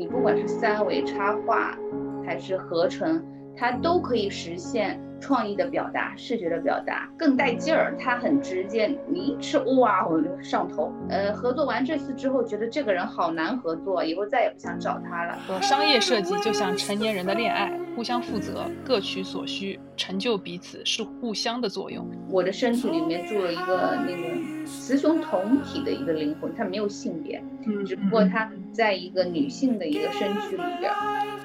[0.00, 1.76] 你不管是三维插画
[2.24, 3.22] 还是合成，
[3.54, 4.98] 它都可以实现。
[5.20, 10.90] 创意的表达，视觉的表达更带劲儿，它很直接，你一吃哇，我就上头。
[11.10, 15.38] 呃，合作完这次之后，觉得这个人好难合作，以后再也不想找他了。
[15.46, 22.08] 说商业设计就像成年人的恋爱，互相负责，各取所需，成就彼此，是互相的作用。
[22.30, 27.44] 我的身体里面住了一个那个雌雄同体的一个灵魂，它没有性别，
[27.84, 30.92] 只不过它在一个女性的一个身躯里边。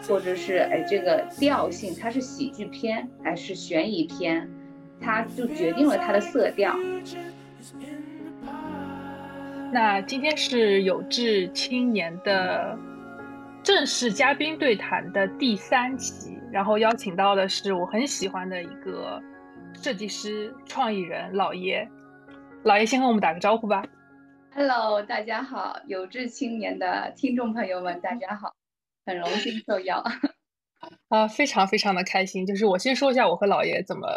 [0.08, 4.48] 或者是哎，这个调性它是喜剧片还是悬疑片，
[5.02, 6.76] 它就决定了它的色调。
[9.74, 12.78] 那今天是有志青年的
[13.64, 19.20] 正式嘉宾对谈的第三期，然后邀请到的是我很喜欢的一个
[19.74, 21.90] 设计师、创意人老爷。
[22.62, 23.84] 老爷先和我们打个招呼吧。
[24.58, 28.56] Hello，大家好，有志青年的听众朋友们，大家好。
[29.06, 30.02] 很荣幸受邀
[31.10, 32.46] 啊，非常非常的开心。
[32.46, 34.08] 就是我先说一下我和老爷怎么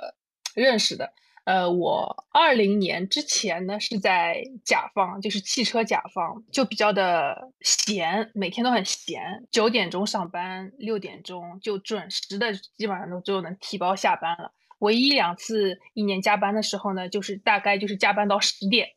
[0.55, 1.13] 认识的。
[1.43, 9.45] 呃，我二零年之前呢是在甲方，就是汽车甲方，就比较的闲，每天都很闲。
[9.51, 14.53] 九点钟上班，六点钟就准时的，基本上都就能提包下班了。
[14.79, 18.89] 唯一两次一年加班的时候呢，就是大概就是加班到十点，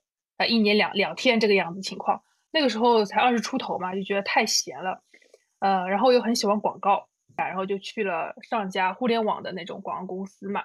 [0.41, 2.23] 呃，一年两两天这个样子情况。
[2.51, 5.03] 那个时候才二十出头嘛，就觉得太闲了。
[5.59, 10.63] 呃，然后又很喜欢广告，然后就去了上家互联网的那种广告公司嘛，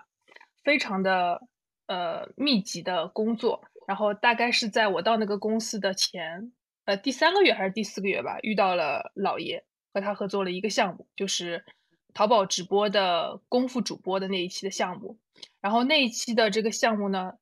[0.64, 1.42] 非常的
[1.88, 3.64] 呃密集的工作。
[3.86, 6.52] 然后大概是在我到那个公司的前
[6.86, 11.66] 呃第三个月还是第四个月吧，遇到了老爷，和他合作了一个项目，就是
[12.14, 15.18] 淘宝直播的功夫主播的那一期的项目。
[15.60, 17.34] 然后那一期的这个项目呢，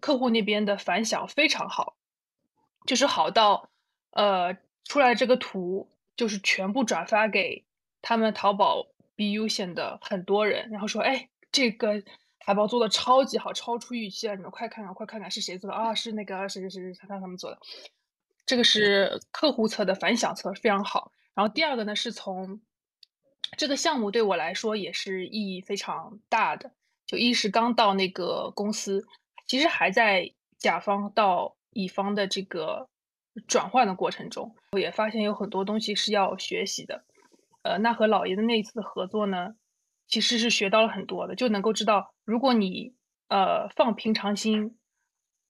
[0.00, 1.96] 客户那边的反响非常好，
[2.86, 3.68] 就是好到
[4.10, 5.88] 呃出来这个图。
[6.16, 7.64] 就是全部转发给
[8.00, 12.00] 他们淘宝 BU 线的很多人，然后说：“哎，这个
[12.38, 15.92] 海报做的超级好，超出预期了，你们快看看，快看看是谁做的啊？
[15.92, 17.58] 是那个谁谁谁谁他他们做的。
[18.46, 21.10] 这个是客户侧的反响侧非常好。
[21.34, 22.60] 然后第二个呢，是从
[23.58, 26.70] 这个项目对我来说也是意义非常大的。
[27.06, 29.04] 就一是刚到那个公司，
[29.46, 32.88] 其实还在甲方到乙方的这个。”
[33.48, 37.02] 转换的过程中，我也发现有很多东西是要学习的。
[37.62, 39.56] 呃，那和老爷的那一次合作呢，
[40.06, 42.94] 其实是学到了很多的，就能够知道，如果你
[43.26, 44.78] 呃放平常心，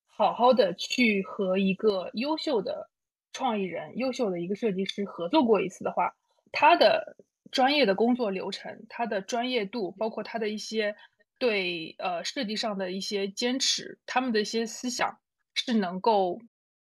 [0.06, 2.88] 好好的去和一个优秀的
[3.34, 6.14] 创意人、优秀的一个设计师合作过一次的话，
[6.52, 7.18] 他的
[7.50, 10.96] 专业的工作流程、他的专业度，包括他的一些
[11.38, 15.18] 对呃设计上的一些坚持，他们的一些思想
[15.54, 16.40] 是能够。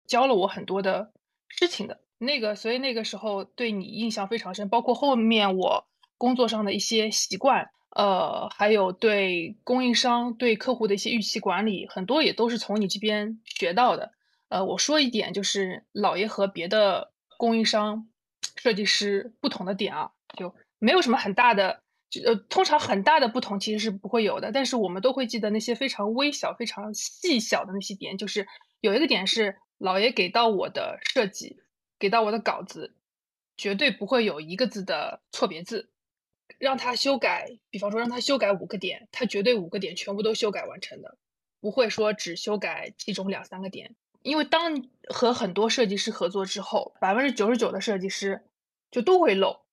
[0.07, 1.13] 教了我很多的
[1.47, 14.11] 事情的那个，所以那个时候对你印象非常深，包括后面我工作上的一些习惯，呃，还有对供应商、对客户的一些预期管理，很多也都是从你这边学到的。
[14.49, 18.09] 呃，我说一点，就是老爷和别的供应商、
[18.57, 21.83] 设计师不同的点啊，就没有什么很大的，
[22.25, 28.47] 呃，通常很大的不同其实是不会有的，但是我们都会记得那些非常微小、非常细小的那些点，就是
[28.79, 29.57] 有一个点是。
[29.83, 31.63] 老爷给到我的设计，
[31.97, 32.93] 给到我的稿子，
[33.57, 35.89] 绝对不会有一个字的错别字。
[36.59, 41.17] 让他修改，比方说让他修改五个点，他绝对五个点全部都修改完成的，
[41.59, 43.95] 不会说只修改其中两三个点。
[44.21, 48.43] 因为当和很多设计师合作之后，百分之九十九的设计师
[48.91, 49.65] 就都会漏，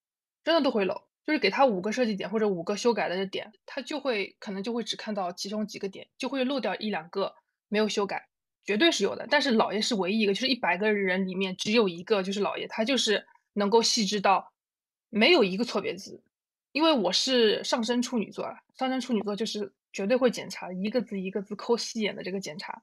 [0.43, 1.03] 真的都会漏。
[1.29, 7.35] 就是给他五个设计点或者五个修改的点，他就会可能就会只看到其中几个点，就会漏掉一两个
[7.69, 8.27] 没有修改。
[8.65, 13.23] 绝对是有的，但是老爷是唯一一个，就是一百个人里面只有一个，就是老爷，他就是
[13.53, 14.51] 能够细致到
[15.11, 16.19] 没有一个错别字。
[16.73, 22.83] 因为我是上升处女座啊，上升处女座就是绝对会检查一个字一个字抠细眼的这个检查。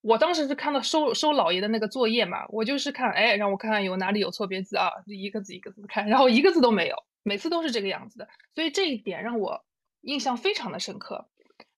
[0.00, 9.64] 我当时是看到收收老爷的那个作业嘛，我就是看，哎，让我看看有哪里有错别字啊，就一个字一个字看，然后一个字都没有，每次都是这个样子的，所以这一点让我
[10.02, 11.28] 印象非常的深刻。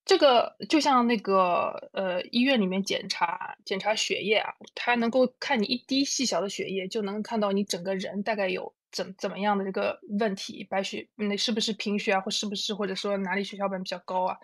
[0.04, 14.36] 这个就像那个呃医院里面检查检查血液啊，他能够看你一滴细小的血液，就能看到你整个人大概有怎怎么样的这个问题，白血那是不是贫血啊，或是不是或者说哪里血小板比较高啊？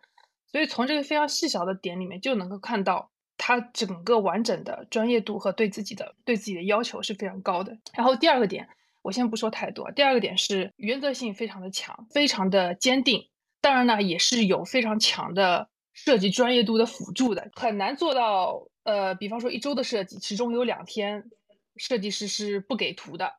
[0.50, 7.79] 所以从这个非常细小的点里面就能够看到他整个完整的专业度和对自己的对自己的要求是非常高的。
[7.94, 8.67] 然后第二个点，
[9.02, 13.29] 我先不说太多，第二个点是原则性非常的强，非常的坚定。
[13.61, 18.67] 当然呢，也是有非常强的设计专业度的辅助的，很难做到。
[18.82, 21.31] 呃，比方说一周的设计，其中有两天
[21.76, 23.35] 设计师是不给图的，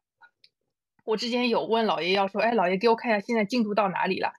[1.04, 4.34] 我之前有问老爷要说，哎，老爷给我看一下现在进度到哪里了。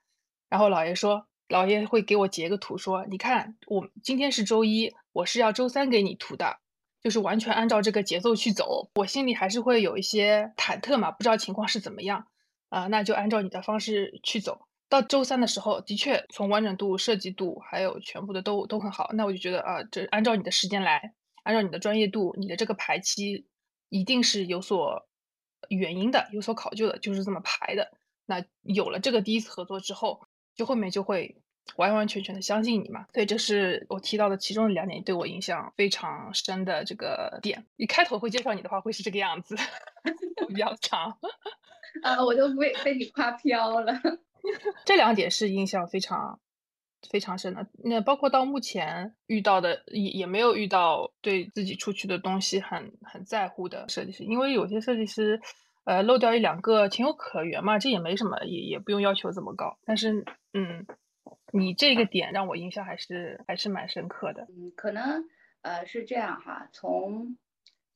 [0.49, 6.61] 然后老爷说，老爷会给我截个图，说你看，我今天是周一，我是要周三给你图的，
[7.03, 8.91] 就是完全按照这个节奏去走。
[8.95, 12.27] 我心里还是会有一些忐忑嘛，不知道情况是怎么样
[12.69, 14.67] 啊，那就按照你的方式去走。
[14.89, 19.11] 到周三的时候，的确从完整度、设计度还有全部的都都很好。
[19.15, 21.15] 那我就觉得啊，这按照你的时间来，
[21.45, 23.47] 按照你的专业度，你的这个排期
[23.89, 25.09] 一定是有所
[25.69, 27.91] 原因的，有所考究的，就是这么排的。
[28.27, 31.41] 那有了这个第一次合作之后，就后面就会
[31.77, 33.07] 完完全全的相信你嘛。
[33.13, 37.65] 所以这是我提到的其中的两点，对我印象非常深的这个点。
[37.77, 39.57] 一开头会介绍你的话，会是这个样子，
[40.49, 41.19] 比较长。
[42.03, 43.93] 啊，我都被被你夸飘了。
[44.85, 46.41] 这两点是印象非常
[47.11, 47.67] 非常深的。
[47.85, 54.25] 那包括到目前遇到的，也也没有遇到对自己出去的东西很很在乎的设计师。
[54.25, 55.41] 因为有些设计师，
[55.85, 59.77] 呃，漏掉一两个情有可原嘛，这也没什么，也也不用要求这么高。
[59.85, 60.25] 但是，
[60.55, 60.87] 嗯，
[61.53, 64.49] 你这个点让我印象还是还是蛮深刻的。
[64.49, 65.29] 嗯，可能
[65.61, 67.37] 呃是这样哈，从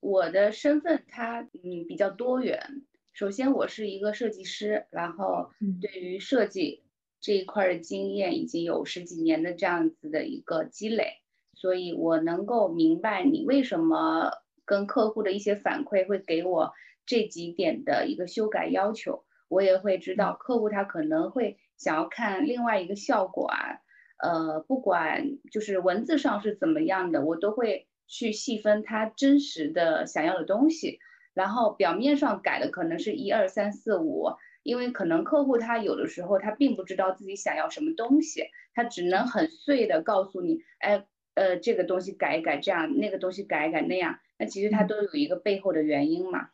[0.00, 2.84] 我的身份，它嗯比较多元。
[3.14, 5.50] 首先，我是一个设计师，然后
[5.80, 6.84] 对于设计
[7.18, 11.22] 这一块的经验已经有十几年的这样子的一个积累，
[11.54, 14.32] 所以我能够明白你为什么
[14.66, 16.74] 跟客户的一些反馈会给我
[17.06, 23.80] 这几点的一个修改要求，我也会知道客户他可能会想要看另外一个效果啊，
[24.18, 30.98] 呃，不管就是文字上是怎么样的，我都会去细分他真实的想要的东西。
[31.34, 34.30] 然后表面上改的可能是一二三四五，
[34.62, 38.44] 因为可能客户他有的时候他并不知道自己想要什么东西，
[38.74, 46.48] 他只能很碎的告诉你，哎，呃，这个东西改一改，这样那个东西改一改那样，那其实他都有一个背后的原因嘛。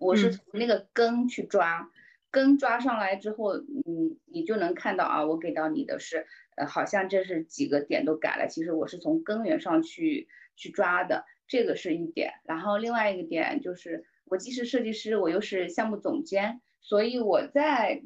[0.00, 1.88] 我是从那个根去抓，
[2.32, 6.26] 根抓上来之后，嗯，你就能看到啊，我给到你的是，
[6.56, 10.26] 呃，好像这是几个点都改了，其实我是从根源上去
[10.56, 11.24] 去抓的。
[11.48, 18.02] 这个是一点，然后另外一个点就是，我既是设计师，我又是项目总监，所以我在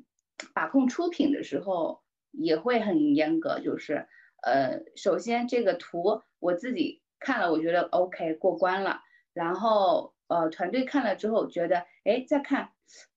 [0.52, 2.02] 把控出品的时候
[2.32, 3.60] 也会很严格。
[3.60, 4.08] 就是，
[4.42, 9.00] 呃，首先这个图我自己看了，我觉得 OK 过关了，
[9.32, 12.70] 然后呃团队看了之后觉得，哎，再看，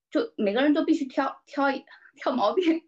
[0.10, 1.66] 就每个人都必须挑挑
[2.16, 2.82] 挑毛病，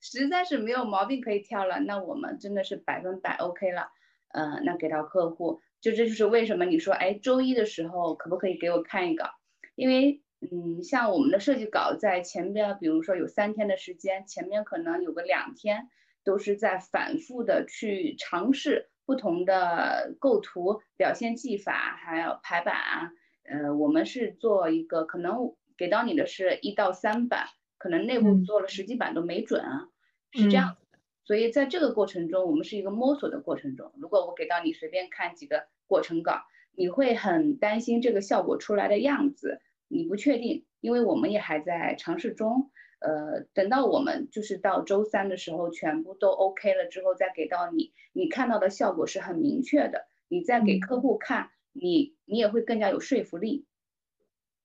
[0.00, 3.88] 实在是没有毛病可以挑了，那我们真的是百分百 OK 了，
[4.28, 5.60] 呃，那给到客户。
[5.80, 9.30] 就这就是为什么你说，哎，周一的时候可不可以给我看一个？
[9.76, 15.88] 因为，嗯，像我们的设计稿在前边，比如说有三天的时间，前面可能有个两天
[16.24, 23.12] 都是在反复的去尝试不同的构图、表现技法，还有排版啊。
[23.44, 27.46] 呃，我们是做一个，可能给到你的是一到三版，
[27.78, 29.88] 可能内部做了十几版都没准啊，
[30.32, 30.98] 是这样子的。
[31.24, 33.92] 所以在这个过程中，我们是一个摸索的过程中。
[33.96, 36.42] 如果我给到你随便看几个过程稿，
[36.72, 42.70] 你会很担心这个效果出来的样子，你不确定，因为我们也还在尝试中。
[43.00, 53.66] 呃，等到我们就是到周三的时候，全部都 OK 了之后，再给到你，你看到的效果是很明确的，你再给客户看，你你也会更加有说服力。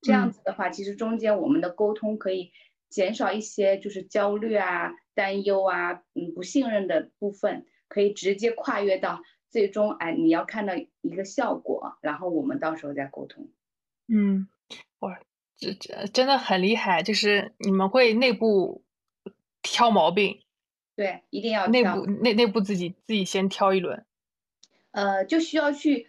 [0.03, 2.51] 这样子的话，其实中间我们的沟通可以
[2.89, 4.93] 减少一些就是焦虑啊。
[5.15, 13.47] 担忧啊，嗯，不信任的部分可以直接跨越到最终，哎，你要看到一个效果，然后我们到时候再沟通。
[14.07, 14.47] 嗯，
[15.01, 15.19] 哇，
[15.55, 18.83] 这这真的很厉害，就是你们会内部
[19.61, 20.41] 挑毛病，
[20.95, 24.03] 对，一定要内部内内部自己自己先挑一轮。
[24.89, 26.07] 呃，就需要去，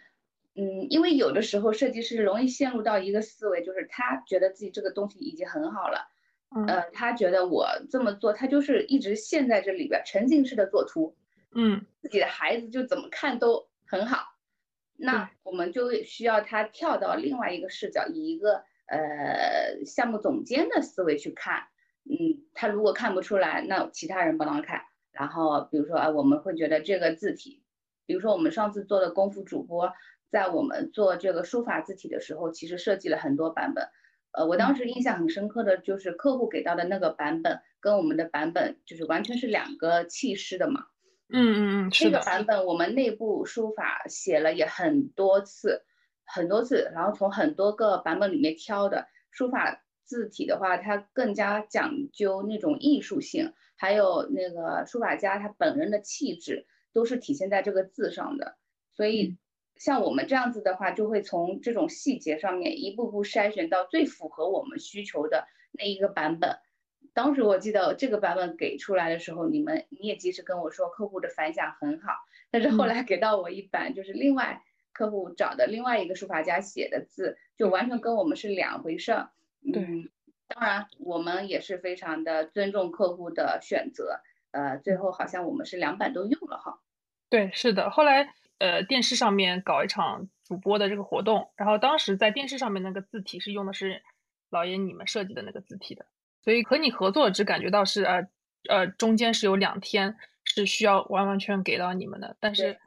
[0.56, 6.08] 嗯，因为有的时候设计师容易陷入到一个思维，就是他觉得自己这个东西已经很好了。
[6.68, 11.16] 呃，他觉得我这么做，他就是一直陷在这里边，沉浸式的做图，
[11.52, 14.36] 嗯，自己的孩子就怎么看都很好，
[14.94, 21.64] 那我们就需要他跳到另外一个视角，以一个呃项目总监的思维去看，
[22.04, 27.64] 嗯，他如果看不出来，那其他人帮他看，然后比如说啊，我们会觉得这个字体，
[28.06, 29.92] 比如说我们上次做的功夫主播，
[30.34, 33.86] 在我们做这个书法字体的时候，其实设计了很多版本。
[34.32, 40.86] 呃，我当时印象很深刻的就是客户给到的那个版本，跟我们的版本就是完全是两个气势的嘛。
[41.28, 45.84] 嗯嗯嗯，这个版本我们内部书法写了也很多次，
[46.24, 58.56] 很多次，然后从很多个版本里面挑的书法字体的话，它更加讲究那种艺术性，还有那个书法家他本人的气质，都是体现在这个字上的，
[58.96, 59.36] 所以。
[59.76, 66.58] 像我们这样子的话，就会从这种细节上面一步步筛选到最符合我们需求的那一个版本。
[67.12, 72.12] 当时我记得这个版本给出来的时候，你们你也及时跟我说客户的反响很好，
[72.50, 74.62] 但是后来给到我一版，就是另外
[74.92, 79.30] 客户找的另外一个书法家写的字，就完全跟我们是两回事儿。
[79.62, 80.08] 嗯，
[80.48, 86.80] 当然我们也是非常的尊重客户的选择，呃，最后好像我们是两版都用了哈。
[87.30, 94.02] 对，是的，后来呃电视上面搞一场主播的这个活动，然后当时在电视上面那个字体是用的是
[94.50, 96.06] 老爷你们设计的那个字体的。
[96.42, 98.28] 所以和你合作只感觉到是呃
[98.68, 102.78] 呃中间是有两天是需要完完全给到你们的，但是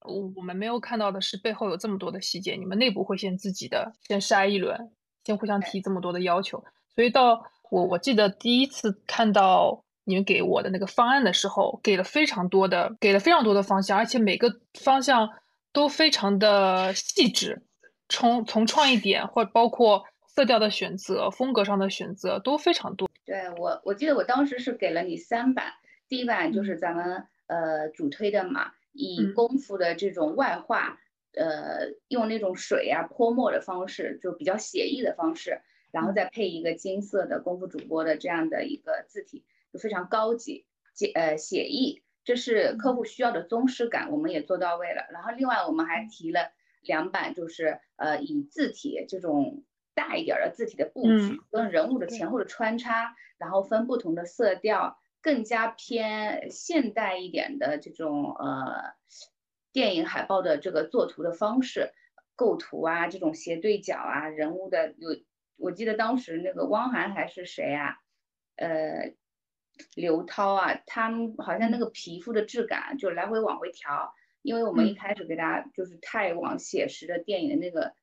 [0.00, 4.90] 我我们没有看到的是背后有这么多的细节，你们内部会先自己的先筛一轮，
[5.24, 6.64] 先互相提这么多的要求。
[6.94, 15.30] 所以到我我记得第一次看到你们给我的那个方案的时候，给了非常多的给了非常多的方向，而且每个方向
[15.72, 17.62] 都非常的细致，
[18.08, 20.04] 从从创意点或包括。
[20.26, 23.08] 色调的选择、风格上的选择都非常多。
[23.24, 25.66] 对我，我记得我当时是给了你三版，
[26.08, 30.98] 第一版就是咱们呃主推的嘛，以功夫的这种外化，
[31.36, 35.60] 呃用那种水啊泼墨的方式，就比较写意的方式，
[35.92, 39.44] 然后再配一个金色的功夫主播的这样的一个字体，
[39.74, 40.64] 就非常高级、
[40.94, 45.02] 写呃写意，这是客户需要的宗师感，我们也做到位了。
[45.12, 49.62] 然后另外我们还提了两版，就是呃以字体这种。
[49.96, 58.94] 大一点的字体的布局，跟人物的前后的穿插，然后分不同的色调，更加偏现代一点的这种呃
[59.72, 61.92] 电影海报的这个作图的方式，
[62.34, 65.10] 构图啊，这种斜对角啊，人物的有，
[65.56, 67.94] 我记得当时那个汪涵还是谁啊，
[68.56, 69.14] 呃，
[69.94, 74.12] 刘涛啊，他们好像那个皮肤的质感就来回往回调，
[74.42, 77.94] 因为我们一开始给大家就是太往写实的电影的那个。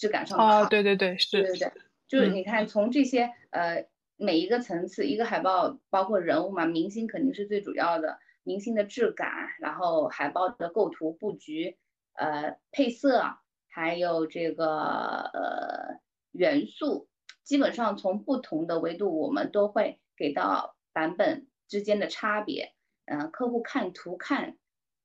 [0.00, 1.72] 质感上啊，对对对，是，对对对，
[2.08, 3.86] 就是你看从这些呃
[4.16, 11.76] 每一个层次，一个海报包括人物嘛，明星肯定是最主要的，明星的质感，然后海报的构图布局，
[12.14, 13.22] 呃配色，
[13.68, 14.68] 还有这个
[15.34, 16.00] 呃
[16.32, 17.06] 元素，
[17.44, 22.74] 基本上从不同的维度，我们都会给到版本之间的差别，
[23.06, 24.56] 嗯，客户看图看，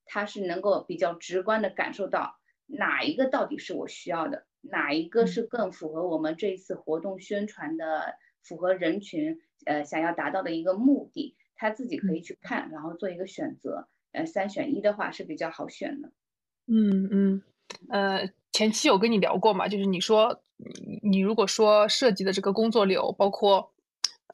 [0.05, 4.45] 他是能够比较直观的感受到哪一个到底是我需要的。
[4.61, 13.87] 哪一个是更符合我们这一次活动宣传的，符合人群呃想要达到的一个目的，他自己可以去看，然后做一个选择。
[14.11, 16.11] 呃，三选一的话是比较好选的。
[16.67, 17.43] 嗯嗯，
[17.89, 19.67] 呃，前期有跟你聊过嘛？
[19.67, 23.71] 就是你说你你如果说设计的这个工作流，包括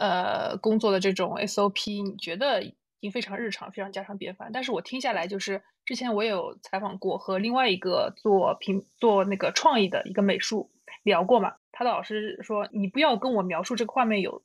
[0.01, 4.49] 呃工作的这种 SOP，你觉得已经非常日常，非常家常便饭。
[4.51, 5.61] 但是我听下来就是。
[5.83, 10.69] 之前我也有采访过和另外一个做平做那个创意的一个美术
[11.01, 14.43] 聊过嘛，他的老师说你不要跟我描述这个画面有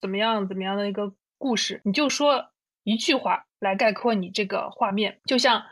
[0.00, 2.50] 怎么样怎么样的一个故事，你就说
[2.82, 5.66] 一句话来概括你这个画面，就像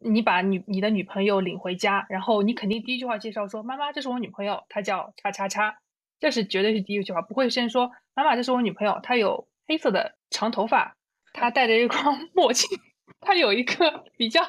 [0.00, 5.78] 你把女你的女朋友领回家，然后你肯定第一句话介绍说妈妈这是我女朋友，她叫叉叉叉，
[6.18, 10.96] 这是绝对是第一句话，不会先说妈妈这是我女朋友，她有黑色的长头发，
[11.32, 12.68] 她戴着一双 墨镜。
[13.20, 14.42] 她有一个比较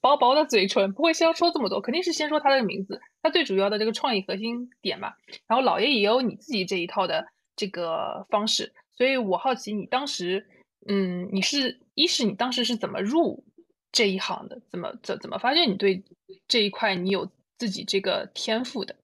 [0.00, 5.12] 薄薄的嘴唇，不会先说这么多，肯定是先说她的名字，她最主要的这个创意核心点嘛。
[5.46, 10.44] 然后老爷也有你自己这一套的这个方式，所以我好奇你当时，
[10.88, 13.44] 嗯，你是一是你当时是怎么入
[13.92, 16.02] 这一行的，怎么怎怎么发现你对
[16.48, 18.96] 这一块你有自己这个天赋的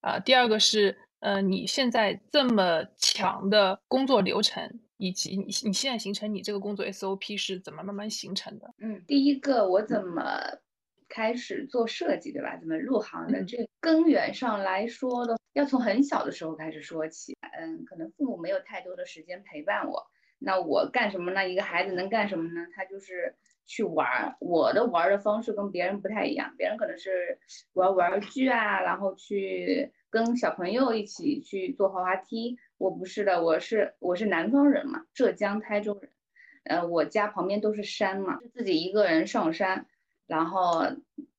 [0.00, 0.18] 啊？
[0.18, 4.80] 第二个是，呃，你现在这么强的工作流程。
[4.98, 8.72] 以及你你现在形成你这个工作 SOP 是怎么慢慢形成的？
[8.78, 10.22] 嗯，第一个我怎么
[11.08, 12.56] 开始做设计，对吧？
[12.56, 13.42] 怎么入行的？
[13.42, 17.36] 这根源上来说的，要从很小的时候开始说起。
[17.58, 20.06] 嗯，可能父母没有太多的时间陪伴我，
[20.38, 21.48] 那我干什么呢？
[21.48, 22.64] 一个孩子能干什么呢？
[22.72, 23.34] 他就是
[23.66, 24.36] 去玩。
[24.38, 27.40] 我的玩的方式跟别人不太一样，别人可能是
[27.72, 32.58] 玩玩具啊，然后去跟小朋友一起去坐滑滑梯。
[32.76, 36.10] 我不是的，我是我是南方人嘛，浙江台州人，
[36.64, 39.86] 呃，我家旁边都是山嘛，自己一个人上山，
[40.26, 40.84] 然后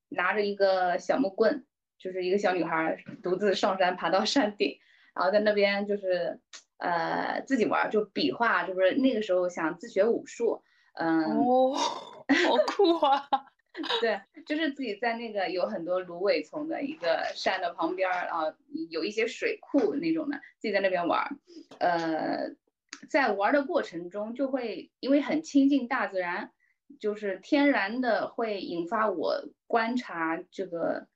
[0.09, 1.63] 拿着一个小木棍，
[1.99, 4.79] 就是一个小女孩独自上山，爬到山顶，
[5.13, 6.39] 然后在那边就是
[6.77, 10.63] 呃自己玩，就比划，就是那个时候想自学武术，
[10.93, 13.29] 嗯，哦，好酷啊！
[14.01, 18.53] 对，就是自己在那个有很多芦苇丛的一个山的旁边儿，然后
[18.89, 21.35] 有一些水库那种的，自己在那边玩儿。
[21.79, 22.55] 呃，
[23.09, 26.51] 在玩的过程中，就会因为很亲近大自然，
[26.99, 31.07] 就是天然的会引发我观察这个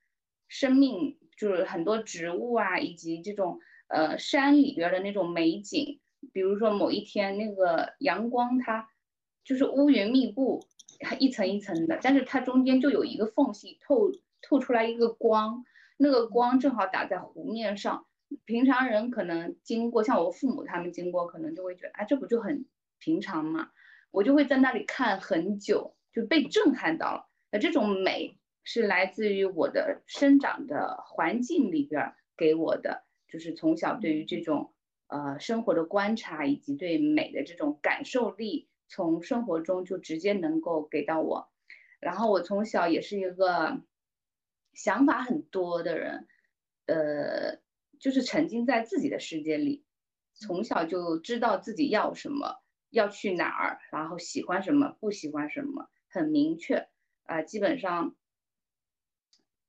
[0.48, 6.00] 生命，就是很多植物啊，以及这种呃山里边的那种美景，
[6.34, 8.90] 比如说某一天那个阳光它
[9.44, 10.66] 就是乌云密布，
[11.20, 14.12] 一层一层的，但是它中间就有一个缝隙透
[14.42, 15.66] 透出来一个光，
[15.98, 18.06] 那个光正好打在湖面上。
[18.44, 22.66] 平常人可能经过，像我父母他们经过，可能就会觉得，哎，这不就很
[23.00, 23.70] 平常吗？
[24.12, 27.30] 我就会在那里看很久，就被震撼到了。
[27.52, 34.74] 那这种美是来自于我的生长的环境里边给我的，就是从小对于这种
[35.08, 41.50] 呃生活的观察以及对美的这种感受力，从生活中就直接能够给到我。
[42.00, 43.82] 然后我从小也是一个
[44.74, 46.28] 想法很多的人，
[46.86, 47.60] 呃。
[48.00, 49.84] 就是沉浸在自己的世界里，
[50.36, 56.88] 从小就知道自己要什么，要去哪儿，然后喜欢什么，不喜欢什么，很明确
[57.24, 57.42] 啊。
[57.42, 58.16] 基本上，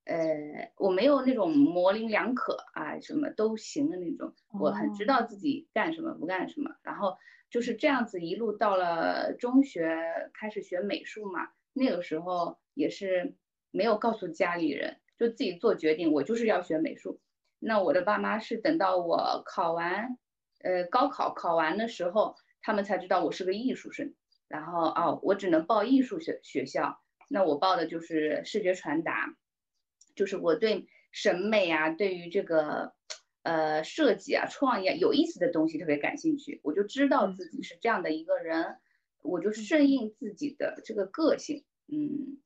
[0.09, 4.33] 呃，我没有那种模棱两可啊，什么都行的那种。
[4.59, 6.75] 我很知道自己干什么，不干什么。
[6.83, 7.19] 然后
[7.51, 9.87] 就是这样子一路到了中学，
[10.33, 11.51] 开始学美术嘛。
[11.75, 13.37] 那个时候也是
[13.71, 17.21] 没有告诉家里人，就自己做决定，我就是要学美术。
[17.59, 20.17] 那我的爸妈是等到我考完，
[20.63, 24.15] 呃，高考考完的时候，他们才知道我是个艺术生。
[24.49, 26.99] 然后哦，我只能报艺术学学校。
[27.29, 29.37] 那我报的就是视觉传达，
[30.19, 32.93] 就是我对审美啊，对于这个
[33.45, 36.61] 呃设计啊、创意啊有意思的东西特别感兴趣。
[36.65, 38.77] 我就知道自己是这样的一个人，
[39.23, 41.65] 我就顺应自己的这个个性。
[41.87, 42.37] 嗯，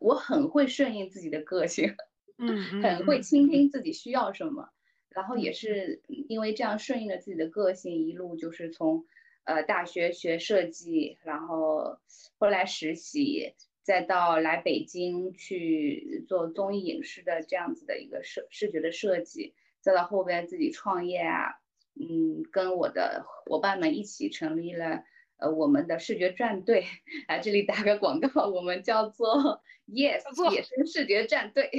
[0.00, 1.94] 我很会顺应自己的个性。
[2.38, 4.70] 嗯，很会倾听自己需要什么，
[5.10, 9.06] 然后也是因为这样顺应了自己的个性，一路就是从，
[9.44, 11.98] 呃，大学学设计，然后
[12.38, 21.60] 后来实习，再到来北京去做综艺影视的这样子的一个视视觉的设计，再到后边自己创业啊，
[21.94, 25.04] 嗯，跟我的伙伴们一起成立了
[25.36, 26.86] 呃我们的视觉战队，
[27.26, 31.70] 来这里打个广告，我们叫做 Yes 野生视觉战队。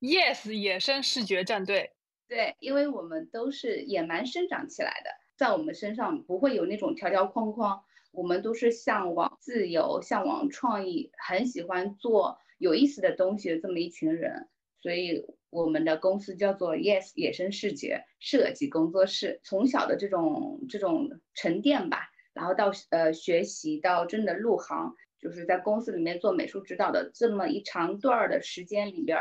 [0.00, 1.92] Yes，野生视觉战队。
[2.28, 7.82] 对，因为我们都是野蛮生长起来的，在我们身上不会有那种条条框框，
[8.18, 14.48] 我们都是向往自由、向往创意，很喜欢做有意思的东西的这么一群人。
[14.80, 19.40] 所以我们的公司叫做 Yes 野生视觉设计工作室。
[19.44, 29.16] 从小的这种这种沉淀吧，然后到呃学习，到真的入行，就是在公司里面做美术指导的这么一长段儿的时间里边。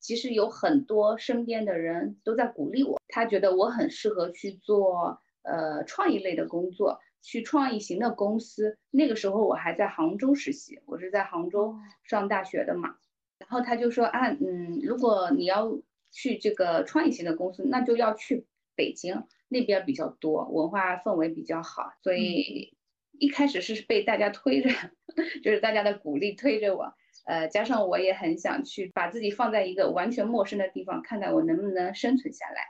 [0.00, 8.78] 其实有很多身边的人都在鼓励我，他觉得我很适合去做呃创意类的工作，去创意型的公司。
[8.90, 12.96] 那个时候我还在杭州实习，我是在杭州上大学的嘛。
[13.38, 21.92] 然后他就说啊，嗯，如果你要去这个创意型的公司，那就要去北京那边比较多，文化氛围比较好。
[22.02, 22.76] 所以
[23.12, 24.70] 一开始是被大家推着，
[25.44, 26.94] 就是大家的鼓励推着我。
[27.26, 32.62] 呃，加上我也很想去把自己放在一个完全陌生的地方，看看我能不能生存下来，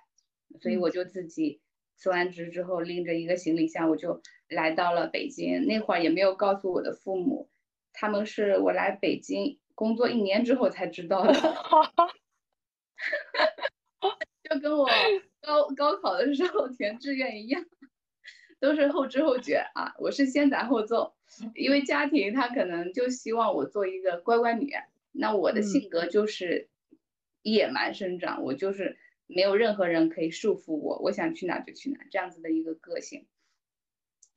[0.61, 1.61] 所以我就自己
[1.99, 5.67] 辞完职之后，拎着一个行李箱，我就来到了北京。
[5.67, 7.51] 那会儿也没有告诉我的父母，
[7.93, 11.33] 他们是我来北京工作一年之后才知道的，
[14.49, 14.89] 就跟我
[15.43, 17.67] 高高考的时候填志愿一样。
[18.61, 21.15] 都是后知后觉啊，我是先斩后奏，
[21.55, 24.73] 因为家庭他可能就希望我做一个乖乖女，
[25.13, 26.69] 那我的性格就是
[27.43, 33.27] 野蛮生长，我就是没有任何人可以束缚我，我想去哪就去哪这样子的一个个性。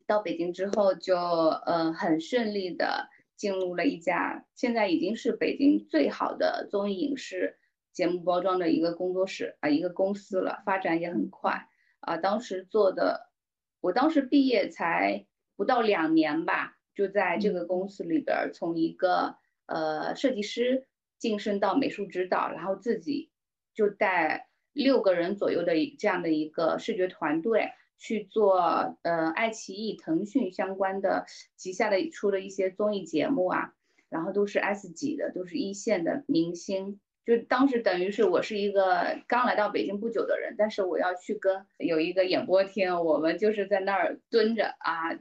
[0.06, 7.58] 到北京之后就呃很顺利的进入了一家现在已经是北京最好的综艺影视
[7.94, 11.68] 节目包装的一个工作室啊一个公司了，发展也很快
[12.02, 13.32] 啊，当时做的。
[13.80, 15.26] 我当时毕业才
[15.56, 23.32] 不到两年吧，就在这个公司里边，从一个呃设计师晋升到美术指导，然后自己
[23.74, 33.74] 就带六个人左右的这样的一个视觉团队去做呃爱奇艺、腾讯相关的旗下的出的一些综艺节目啊，
[34.10, 37.00] 然后都是 S 级的，都是一线的明星。
[37.24, 45.14] 就当时等于是我是一个刚来到北京不久的人，但是我要去跟有一个演播厅，我们就是在那儿蹲着啊，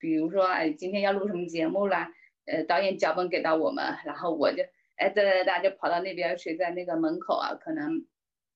[0.00, 2.12] 比如说哎今天要录什么节目啦，
[2.46, 4.64] 呃导演脚本给到我们，然后我就
[4.96, 8.04] 哎哒哒哒就跑到那边去，在那个门口啊，可能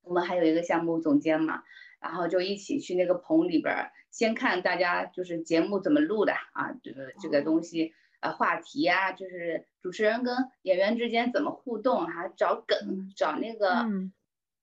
[0.04, 1.62] 我们还有一个项目总监嘛，
[2.00, 7.94] 然后就一起去那个棚里边先看大家就是节目怎么录的啊，这个这个东西。
[8.20, 13.86] 呃，话题呀，就是主持人跟演员之间怎么互动，还找梗，找那个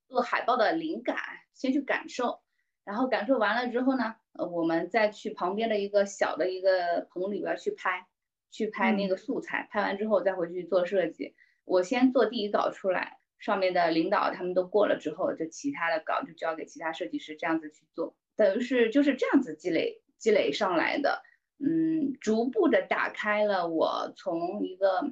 [0.08, 1.16] 做海报的灵感，
[1.54, 2.40] 先去感受。
[2.84, 8.08] 然后感受完了之后呢，呃，我们再去旁边的一个小的一个棚里边去拍，
[8.50, 11.36] 去拍那个素材，拍完之后再回去做设计。
[11.64, 21.24] 我先做第一稿出来，上面的领导他们都过了之后，就其他的稿就交给其他设计师这样子去做，等于是就是这样子积累积累上来的。
[21.58, 25.12] 嗯，逐步的打开了我从一个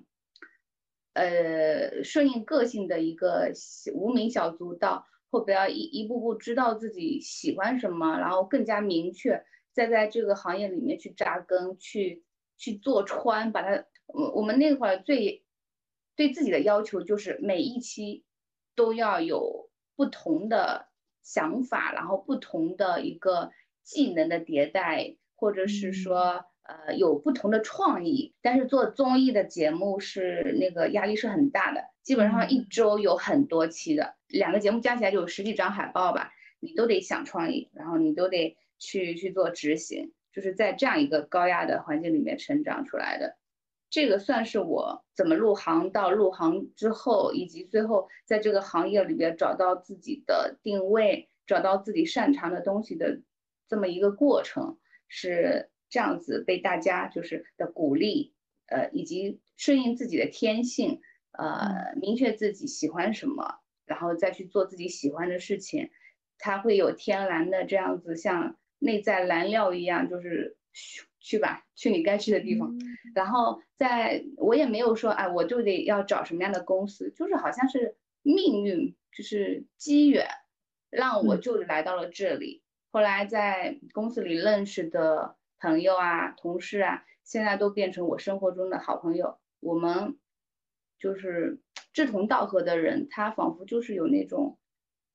[1.14, 3.52] 呃顺应个性的一个
[3.94, 5.06] 无名小卒到。
[5.32, 12.24] 后边一一步步知道自己喜欢什么，然后更加明确，再在这个行业里面去扎根，去
[12.58, 13.86] 去做穿，把它。
[14.08, 15.44] 我我们那会儿最
[16.20, 18.26] 对自己的要求就是每一期
[18.76, 20.90] 都要有不同的
[21.24, 23.52] 想法，然后不同的一个
[23.84, 26.44] 技能的迭代，或者是说。
[26.70, 43.36] 呃，有不同的创意，但是做综艺的节目是那个压力是很大的，基本上一周有很多期的，两个节目加起来就有十几张海报吧，你都得想创意，然后你都得去去做执行，就是在这样一个高压的环境里面成长出来的，
[43.90, 53.22] 这个算是我怎么入行到入行之后，以及最后在这个行业里边找到自己的定位，找到自己擅长的东西的
[53.68, 55.70] 这么一个过程是。
[55.92, 58.36] 这样子被大家就是的鼓励，
[58.68, 63.56] 呃，以及顺应自己的天性，呃，明确自己喜欢什么，
[63.88, 65.90] 然后再去做自己喜欢的事情，
[66.38, 70.58] 它会有天然的这样子，像内在燃料一样，就是
[71.20, 72.74] 去吧，去你该去的地方。
[73.14, 80.28] 然后在我也没有说，哎，我就得要找什么样的公司，就是好像是命运，就是机缘，
[80.90, 82.64] 让我就来到了这里。
[82.92, 85.36] 后来在公司里认识的。
[85.62, 89.40] 朋友啊，同事啊，现在都变成我生活中的好朋友。
[89.60, 90.18] 我们
[90.98, 91.60] 就是
[91.92, 94.58] 志同道合的人，他仿佛就是有那种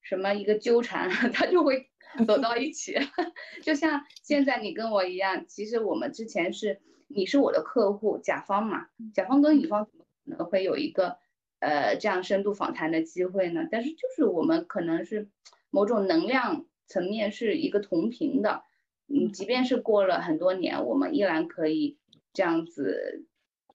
[0.03, 1.89] 什么一个纠缠， 他就会
[2.27, 2.95] 走到一起。
[3.63, 11.19] 就像现在你跟我一样，其实我们之前是你是我的客户，甲方嘛，甲方跟乙方怎么可能会有一个
[11.61, 13.67] 呃这样深度访谈的机会呢？
[13.71, 15.29] 但是就是我们可能是
[15.71, 18.63] 某种能量层面是一个同频的。
[19.07, 21.99] 嗯，即便是过了很多年，我们依然可以
[22.33, 23.27] 这样子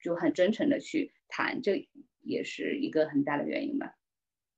[0.02, 1.88] 就很真诚的去谈，这
[2.24, 3.96] 也是一个很大的原因吧。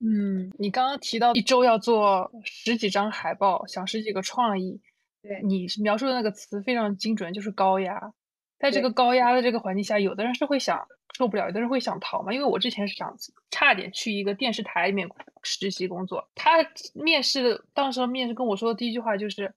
[0.03, 4.81] 嗯，你刚刚提到一周要做十几张海报，想十几个创意，
[5.21, 8.13] 对你描述的那个词非常精准，就是高压。
[8.59, 10.85] 在这个高压的这个环境下，有的人是会想
[11.15, 12.33] 受不了，有的人会想逃嘛。
[12.33, 13.15] 因为我之前是想
[13.49, 15.07] 差点去一个电视台里面
[15.43, 16.57] 实习工作，他
[16.93, 19.53] 面试当时面试跟我说的第一句话就是。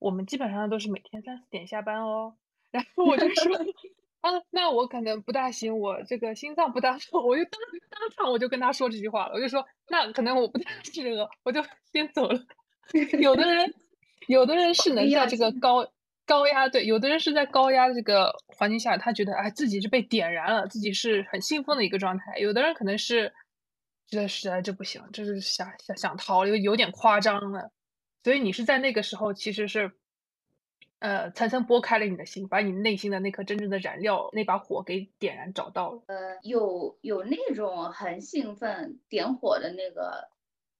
[0.00, 2.34] 我们基本上都是每天三四点下班哦，
[2.70, 3.56] 然后我就说
[4.24, 7.60] 啊，那我可能不大行，我这个心脏不大好， 我就当
[7.90, 12.40] 当场我就跟他说这句话了，我就说那可能我不太适合，我就 先走了。
[13.20, 13.74] 有的人，
[14.28, 15.86] 有的人是能在这个高
[16.24, 22.38] 高压对，有的人是在高压的这个环境下，他觉得哎自己是被点燃了，自己是很兴奋的一个状态。
[22.38, 23.30] 有的人可能是
[24.08, 27.70] 觉得实在这不行，这是想想想逃，有有点夸张了。
[28.22, 29.90] 所以你是在那个时候，其实是，
[31.04, 36.02] 呃，层层剥开了你的心，把你内心的那颗真正的燃料，那把火给点燃，找到了。
[36.06, 40.30] 呃，有有那种很兴奋点火的那个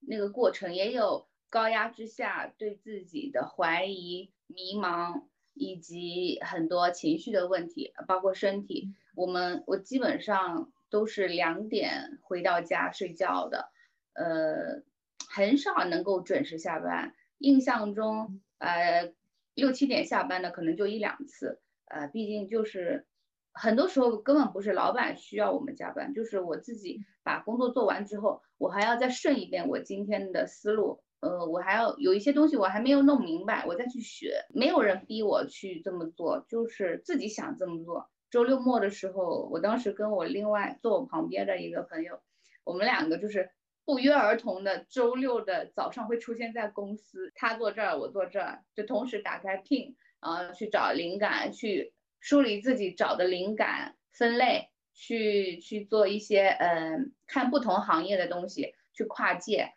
[0.00, 8.94] 那个过程，也有高压之下对自己的怀疑、迷茫，以及很多情绪的问题，包括身体。
[9.14, 13.68] 我们我基本上都是两点回到家睡觉的，
[14.14, 14.82] 呃，
[15.28, 17.14] 很少能够准时下班。
[17.36, 19.12] 印象中，呃，
[19.54, 23.06] 六七点下班的可能就一两次，呃，毕竟就是
[23.52, 38.10] 很多时候根本不是老板需要我们加班，就是我自己把工作做完之后，我还要再顺一遍我今天的思路，呃，我还要有一些东西我还没有弄明白，我再去学，没有人逼我去这么做，就是自己想这么做。
[38.30, 42.20] 周六末的时候，我当时跟我另外坐我旁边的一个朋友，
[42.64, 43.50] 我们两个就是。
[43.84, 59.74] 不约而同的周六的早上会出现在公司，他坐这儿，我坐这儿，就同时打开 Pin，啊，去找灵感，去梳理自己找的灵感，分类，去去做一些，嗯，看不同行业的东西，去跨界。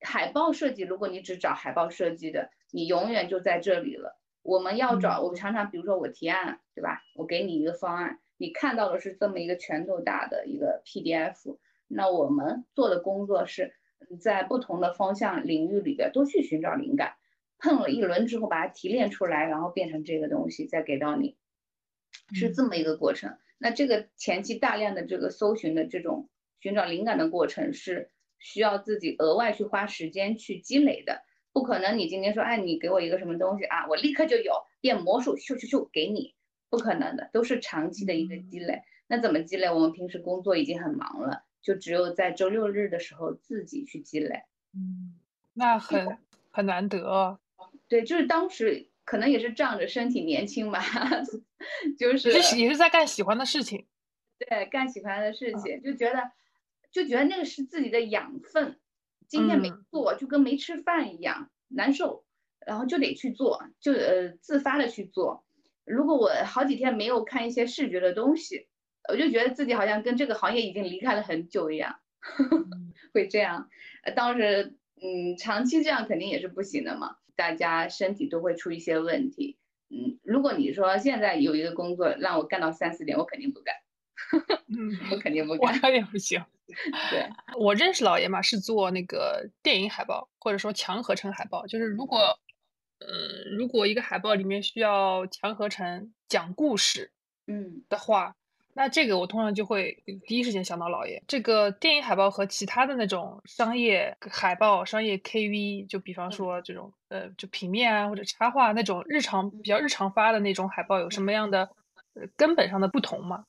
[0.00, 4.18] 海报设计，如果你只找海报设计的，你永远就在这里了。
[4.42, 7.02] 我们要找，我常常，比如说我提案，对吧？
[7.14, 11.56] 我给你一个方案，你看到的是这么一个拳头大的一个 PDF。
[11.88, 13.74] 那我们做的工作是
[14.20, 17.14] 在不同的方向领域里边都去寻找灵感，
[17.58, 21.36] 碰了一轮之后把它提炼出来，然后变成这个东西再给到你，
[22.32, 23.36] 是这么一个过程。
[23.58, 26.28] 那这个前期大量的这个搜寻的这种
[26.60, 31.22] 寻找灵感的过程是需要自己额外去花时间去积累的。
[31.52, 36.34] 不可能你今天说，哎，你给我一个什么东西啊，我立刻就有变魔术，咻咻咻给你，
[36.68, 38.82] 不可能的，都是长期的一个积累。
[39.06, 39.70] 那怎么积累？
[39.70, 44.42] 我们平时工作已经很忙了，就只有在周六日的时候自己去积累。
[44.74, 45.14] 嗯，
[45.54, 46.18] 那很
[46.50, 47.40] 很难得。
[47.88, 50.80] 对，就是当时可能也是仗着身体年轻吧，
[51.98, 53.86] 就是也是在干喜欢的事情。
[54.38, 56.30] 对，干喜欢的事情，就觉得
[56.92, 58.78] 就觉得那个是自己的养分。
[59.26, 62.24] 今天没做，就跟没吃饭一样难受，
[62.66, 65.46] 然后就得去做，就呃自发的去做。
[65.86, 68.68] 如果我好几天没有看一些视觉的东西，
[69.08, 72.00] 我就觉得自己好像跟这个行业已经离开了很久一样，
[73.12, 73.68] 会这样。
[74.16, 79.58] 当时嗯，长期这样肯定也是不行的嘛，大家身体都会出一些问题。
[79.90, 83.74] 嗯，如果你说现在有一个工作让我干到三四点，我肯定不干，
[85.10, 86.42] 我肯定不干，我也不行。
[87.10, 91.66] 对我认识老爷嘛，是做那个电影海报或者说强合成海报。
[91.66, 92.38] 就是如果，
[93.00, 97.12] 嗯，如果一个海报里面需要强合成讲故事，
[97.46, 98.34] 嗯的话，
[98.76, 101.22] 那这个我通常就会第一时间想到老爷。
[101.28, 111.70] 这个电影海报和其他的那种商业海报、商业 KV，就比方说这种呃，就平面啊或者插画那种日常比较日常发的那种海报，有什么样的
[112.36, 113.46] 根本上的不同吗？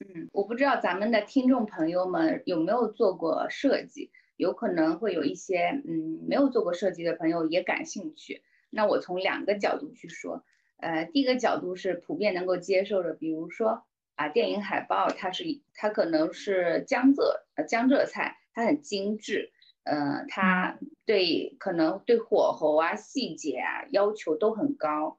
[0.00, 8.42] 嗯，我不知道咱们的听众朋友们有没有做过设计，有可能会有一些嗯没有做过设计的朋友也感兴趣。
[8.70, 10.42] 那我从两个角度去说，
[10.78, 13.84] 呃，第一个角度是普遍能够接受的，比如说
[14.22, 15.42] 啊，电影海报它是
[15.74, 19.50] 它可能是江浙呃江浙菜，它很精致，
[19.82, 25.18] 呃，它对可能对火候啊细节啊要求都很高，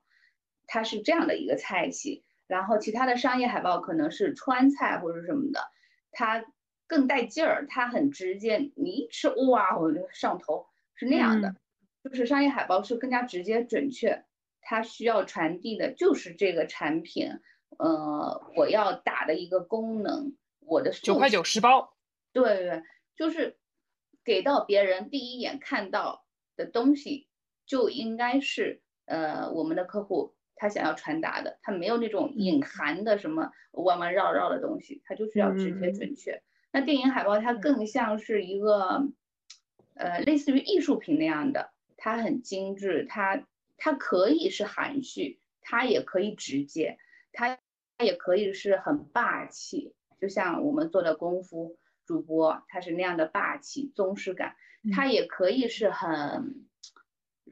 [0.67, 2.23] 它是这样的一个菜系。
[2.47, 5.59] 然后其他的商业海报可能是川菜或者什么的，
[6.11, 6.45] 它
[6.87, 11.55] 更带劲儿，它很直接，你一吃哇，我就上头，是那样的。
[12.03, 14.23] 就是商业海报是更加直接准确，
[14.61, 17.31] 它需要传递的就是这个产品，
[17.79, 21.95] 呃，我要打的一个功能，我的九块九十包，
[22.31, 22.83] 对对，
[23.15, 23.57] 就是
[24.23, 27.27] 给到别人第一眼看到的东西
[27.65, 30.36] 就应该是呃我们的客户。
[30.55, 36.41] 他想要传达的，他没有那种隐含的什么弯弯绕绕的东西，他就是要直接准确。
[36.71, 39.03] 那电影海报它更像是一个，
[39.95, 46.97] 呃，类似于艺术品那样的，它很精致，它它可以是含蓄，它也可以直接，
[47.33, 47.62] 它它
[47.99, 54.56] 也可以是很霸气，就像我们做的功夫主播，他是那样的霸气宗师感，
[54.95, 56.65] 它也可以是很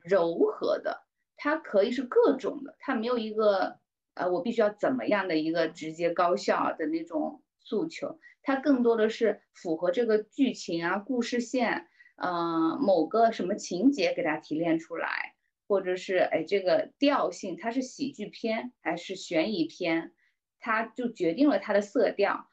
[0.04, 1.06] 柔和的。
[1.44, 3.80] 它可以是各种的，它没有一个
[4.14, 15.34] 呃，我必须要怎么样的一个直接高效的那种诉求，它更多的是符合这个剧情啊、故事线，呃，某个什么情节给它提炼出来，
[15.68, 20.14] 或者是哎这个调性，它是喜剧片还是悬疑片，
[20.62, 22.48] 它就决定了它的色调，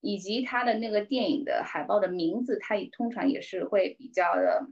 [0.00, 4.66] 以及它的那个电影的海报的名字，它也通常也是会比较的，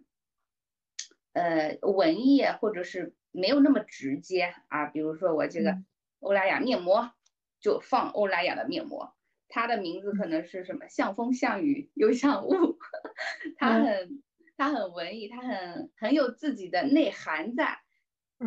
[1.32, 3.14] 呃，文艺或者是。
[3.32, 5.84] 没有那么直接啊，比如说我这个
[6.18, 7.12] 欧莱雅面膜，
[7.60, 9.14] 就放欧莱雅的面膜，
[9.46, 12.76] 它的名字可能是什么像风像雨又像雾，
[13.56, 14.20] 它很
[14.56, 17.78] 它很文艺，它很很有自己的内涵在，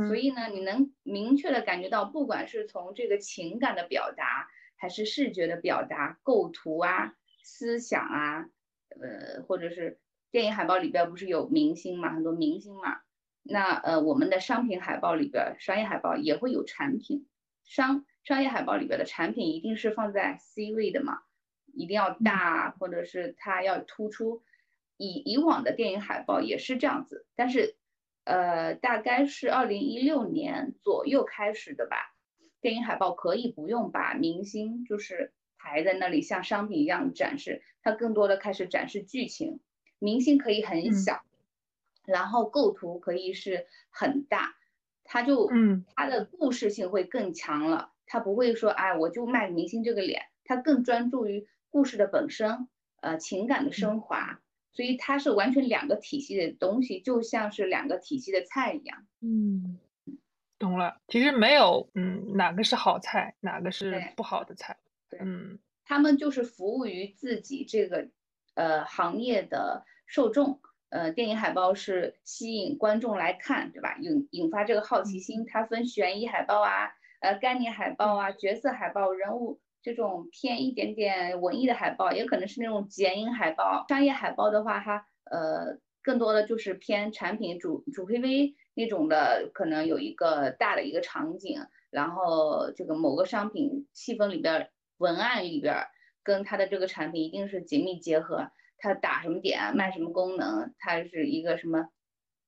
[0.07, 8.49] 所以呢，你能明确的感觉到，不管是从这个情感的表达，还是视觉的表达，构图啊、思想啊，
[8.89, 9.99] 呃，或者是
[10.31, 13.01] 电影海报里边不是有明星嘛，很多明星嘛。
[13.43, 17.27] 那呃，我们的商品海报里边，商业海报也会有产品，
[17.63, 21.19] 商商业海报里边的产品一定是放在 C 位的嘛，
[21.73, 24.41] 一定要大，或者是它要突出。
[24.97, 27.75] 以以往的电影海报也是这样子，但是
[28.23, 32.15] 呃，大概是二零一六年左右开始的吧，
[32.61, 39.59] 电影海报可以不用把明星就是排在那里像商品一样展示，它更多的开始展示剧情，
[39.99, 41.23] 明星可以很小。
[42.05, 44.55] 然后构图可以是很大，
[45.05, 47.93] 它就嗯，它的故事性会更强了。
[48.05, 52.67] 它不会说哎，我就卖明星这个脸，它更专注于故事的本身，
[52.99, 54.41] 呃，情感的升华。
[54.73, 59.05] 所以它是完全两个体系的东西，就像是两个体系的菜一样。
[59.21, 59.79] 嗯，
[60.59, 60.97] 懂了。
[61.07, 64.77] 其实没有嗯，哪个是好菜，哪个是不好的菜。
[65.09, 68.09] 对，嗯，他们就是服务于自己这个
[68.55, 70.59] 呃行业的受众。
[70.89, 73.97] 呃，电影海报是吸引观众来看，对吧？
[73.99, 75.43] 引引发这个好奇心。
[75.43, 83.85] 它分悬疑海报啊，呃，概念海报啊，角色海报，人物这种偏一点点文艺的海报，也可能是那种剪影海报。
[83.89, 91.59] 商业海报的话，它呃更多的就是偏产品主主 PV 那种的，可能有一个大的一个场景，
[91.91, 95.85] 然后这个某个商品细分里边文案里边
[96.23, 101.89] 跟它的这个产品一定是紧密结合，它打什么点卖什么功能，它是一个什么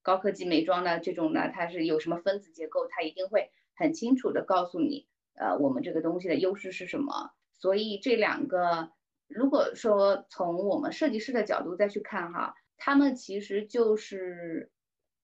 [0.01, 7.31] 高科技美妆的这种的，它是有什么分子结构，它一定会很清楚的告诉你，呃，我们这个东西的优势是什么。
[7.53, 8.91] 所以这两个，
[9.27, 14.71] 如果说从我们设计师的角度再去看哈，他们其实就是，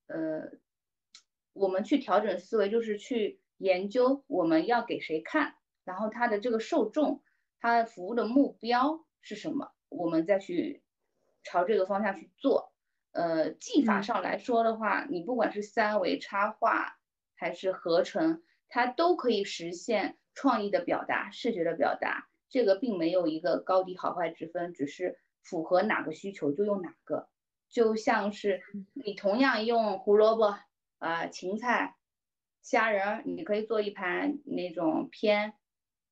[0.07, 0.51] 呃，
[1.53, 7.21] 我们去调整思维，就是去研究我们要给谁看，然后他的这个受众，
[7.59, 10.81] 他服务的目标是什么，我们再去
[11.43, 12.71] 朝这个方向去做。
[13.11, 16.97] 呃，技法上来说的话，你不管是三维插画
[17.35, 18.41] 还是合成，
[18.71, 20.17] 它都可以实现。
[20.33, 27.27] 创意的表达，视觉的表达，这个并没有一个高低好坏之分，只是符合哪个需求就用哪个。
[27.69, 28.61] 就像是
[28.93, 30.57] 你同样用胡萝卜
[30.99, 31.97] 啊、芹菜、
[32.61, 35.53] 虾仁，你可以做一盘那种偏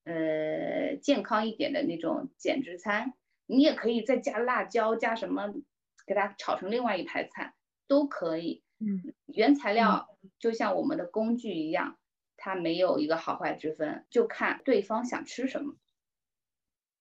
[0.03, 3.13] 呃健康一点的那种减脂餐，
[3.45, 5.53] 你也可以再加辣椒，加什么
[6.05, 7.55] 给它炒成另外一盘菜
[7.87, 8.63] 都可以。
[8.79, 11.97] 嗯，原材料就像我们的工具一样。
[12.39, 15.75] 它没有一个好坏之分，就看对方想吃什么。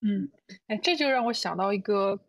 [0.00, 0.30] 嗯，
[0.66, 2.20] 哎，这就让我想到一个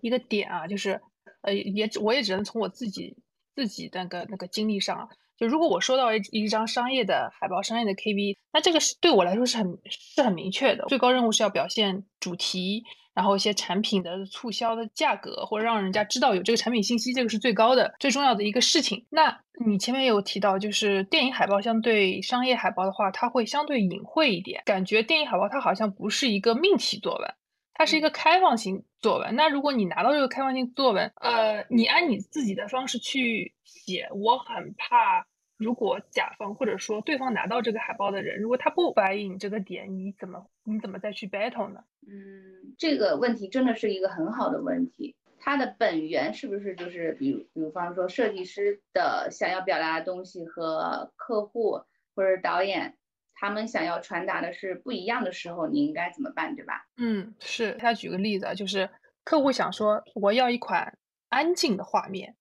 [0.00, 1.00] 一个点啊，就是
[1.42, 3.16] 呃，也我也只能从我自己
[3.54, 12.84] 自己那个那个经历上啊，就如果我收到一一张商业的海报、商业的 KV，那这个是对我来说是很是很明确的，最高任务是要表现主题。
[13.14, 19.06] 然后一些产品的促销的价格，或者让人家知道有这个产品信息，这个是最高的、最重要的一个事情。
[19.10, 27.34] 那你前面有提到，就是电影海报相对商业海报的话，它会相对隐晦一点，感觉电影海报它好像不是一个命题作文，
[27.72, 29.36] 它是一个开放性作文。
[29.36, 35.24] 那如果你拿到这个开放性作文，呃，你按你自己的方式去写，我很怕。
[35.64, 41.82] 如果甲方或者说对方拿到这个海报的人，如果他不怀疑你这个点，你怎么你怎么再去 battle 呢？
[42.06, 45.16] 嗯，这个问题真的是一个很好的问题。
[45.38, 51.80] 它的本源是不是就是比如，比方说设计师的想要表达的东西和客户
[52.14, 52.96] 或者导演
[53.34, 56.86] 他们想要传达的是不一样的时候，你应该怎么办，对吧？
[56.98, 57.72] 嗯，是。
[57.78, 58.88] 他举个例子啊，就是
[59.24, 60.98] 客户想说我要一款
[61.30, 62.36] 安静的画面。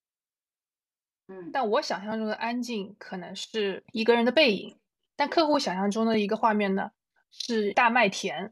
[1.30, 4.76] 嗯，但我想象中的安静可能是一个人的背影，
[5.16, 6.92] 但客户想象中的一个画面呢，
[7.32, 8.52] 是大麦田、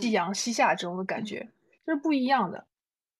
[0.00, 1.48] 夕阳西下这种的感觉，
[1.86, 2.66] 这是不一样的。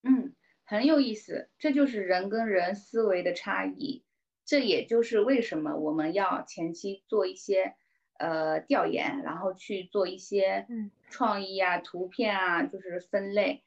[0.03, 0.33] 嗯，
[0.65, 4.03] 很有意思，这就是人跟人思维的差异。
[4.43, 7.75] 这也就是为什么我们要前期做一些
[8.17, 10.67] 呃调研，然后去做一些
[11.09, 13.63] 创意啊、图片啊，就是分类。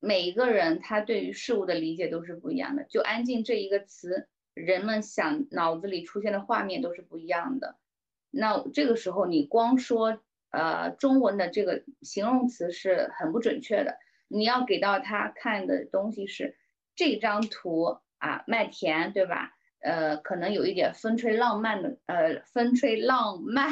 [0.00, 2.84] 每一个人他对于事物的理解都是不一样的。
[2.84, 4.28] 就安静这一个词。
[4.54, 7.76] 人们想脑子里出现的画面都是不一样的，
[8.30, 16.56] 那这个时候你光说呃中文的这个形容词是很不准确的，你要给到他看的东西是
[16.94, 19.56] 这张图啊麦田对吧？
[19.82, 23.70] 呃可能有一点风吹浪漫的呃风吹浪漫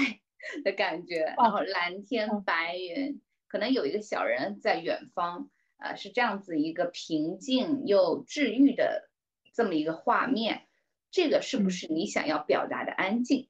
[0.65, 9.11] 的感觉，然后蓝天白云，可能有一个小人在远方，呃是这样子一个平静又治愈的
[9.53, 10.68] 这么一个画面。
[11.11, 13.49] 这个是不是你想要表达的安静？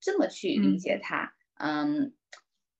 [0.00, 2.14] 这么去理解它，嗯，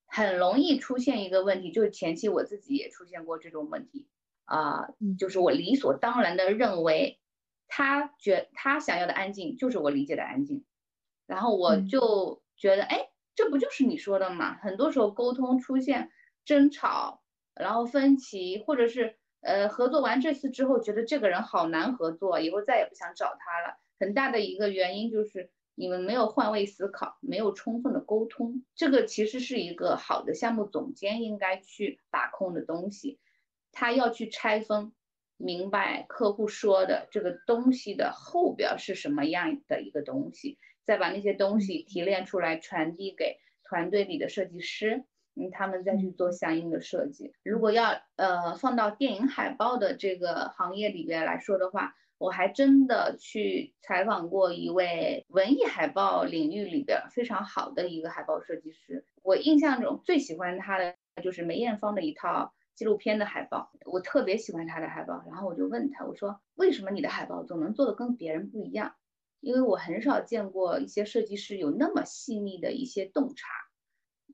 [0.07, 4.07] 很容易出现一个问题，就是前期我自己也出现过这种问题
[4.45, 4.89] 啊，
[5.19, 7.19] 就是我理所当然的认为
[7.67, 10.65] 他觉他想要的安静就是我理解的安静，
[11.27, 14.57] 然后我就觉得，哎，这不就是你说的吗？
[14.61, 16.09] 很多时候沟通出现
[16.43, 17.21] 争吵，
[17.53, 23.77] 然后分歧，或者是呃合作完这次之后，觉得这个人好难合作，以后再也不想找他了。
[24.01, 28.65] 很大的一个原因就是你们没有换位思考，没有充分的沟通。
[28.73, 33.19] 这个其实是一个好的项目总监应该去把控的东西，
[33.71, 34.91] 他要去拆分，
[35.37, 47.33] 明白客户说的这个东西的后边是什么样的一个东西，再把那些东西提炼出来，传递给团队里的设计师，嗯，他们再去做相应的设计。
[47.43, 51.93] 如果要呃放到电影海报的这个行业里边来说的话。
[52.21, 68.93] 我还真的去采访过一位文艺海报领域里边非常好的一个海报设计师，我印象中最喜欢他的就是梅艳芳的一套纪录片的海报，我特别喜欢他的海报，然后我就问他，我说为什么你的海报总能做的跟别人不一样？
[69.39, 73.47] 因为我很少见过一些设计师有那么细腻的一些洞察。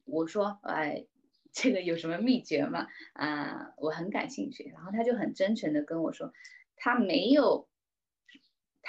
[0.04, 1.06] 我说，哎，
[1.54, 2.88] 这个有什么秘诀吗？
[3.14, 4.70] 啊，我很感兴趣。
[4.74, 6.34] 然后他就很真诚的跟我说，
[6.76, 7.67] 他没有。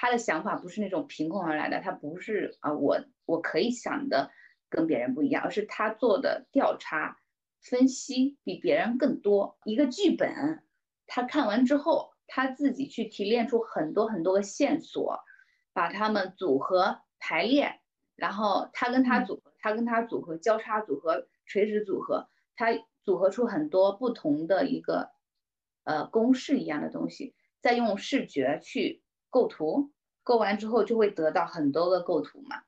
[0.01, 4.31] 他的想法不是那种凭空而来的，他不是啊，我我可以想的
[4.71, 7.19] 跟别人不一样，而是他做的调查
[7.61, 9.59] 分析比别人更多。
[9.65, 10.63] 一个剧本，
[11.09, 15.19] 他看完之后，他自己去提炼出很多很多个线索，
[15.73, 17.81] 把它们组合排列，
[18.15, 22.67] 然后他跟他组合，他跟他组合，交叉组合，垂直组合，他
[23.03, 25.11] 组合出很多不同的一个
[25.83, 29.03] 呃公式一样的东西，再用视觉去。
[29.31, 29.91] 构图
[30.23, 32.63] 构完之后就会得到很多个构图嘛，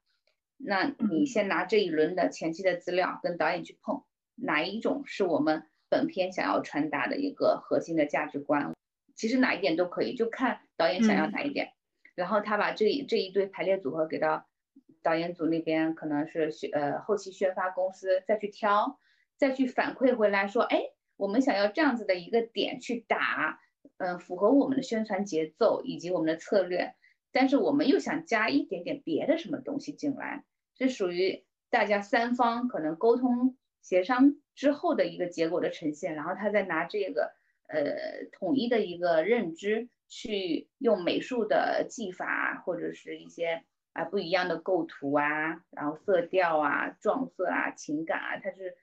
[0.57, 4.05] 那你先拿这一轮的前期的资料跟导演去碰，
[4.35, 8.73] 哪一种是我们本片想要传达的一个核心的价值观？
[9.15, 11.73] 其实哪一点都可以，就看导演想要哪一点，
[12.15, 14.47] 然后他把这这一堆排列组合给到
[15.03, 18.99] 导演组那边，可能是宣呃后期宣发公司再去挑，
[19.37, 20.85] 再去反馈回来说，哎，
[21.17, 23.61] 我们想要这样子的一个点去打。
[24.01, 26.95] 嗯，符合我们的宣传节奏以及我们的策略，
[27.33, 30.43] 但是我们又想加一点点别的什么东西进来，
[30.75, 37.35] 是属于大家三方可能沟通协商之后的一个结果的呈现，然后他再拿这个
[37.69, 48.79] 呃统一的一个认知去用美术的技法或者是一些啊不一样的构图啊，然后色调啊、撞色啊、情感啊，他是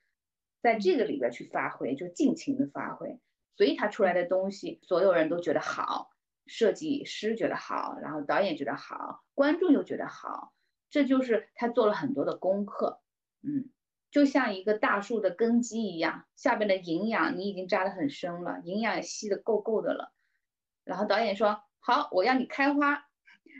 [0.61, 3.18] 在这个里边去发挥，就尽情的发挥。
[3.57, 6.11] 所以他出来的东西，所有人都觉得好，
[6.45, 10.53] 设计师觉得好，然后导演觉得好，观众又觉得好，
[10.91, 13.01] 这就是他做了很多的功课，
[13.41, 13.71] 嗯，
[14.11, 20.13] 就像一个大树的根基一样，下边的营养你已经扎得很深了，营养也吸得够够的了，
[20.83, 23.07] 然后导演说好，我要你开花，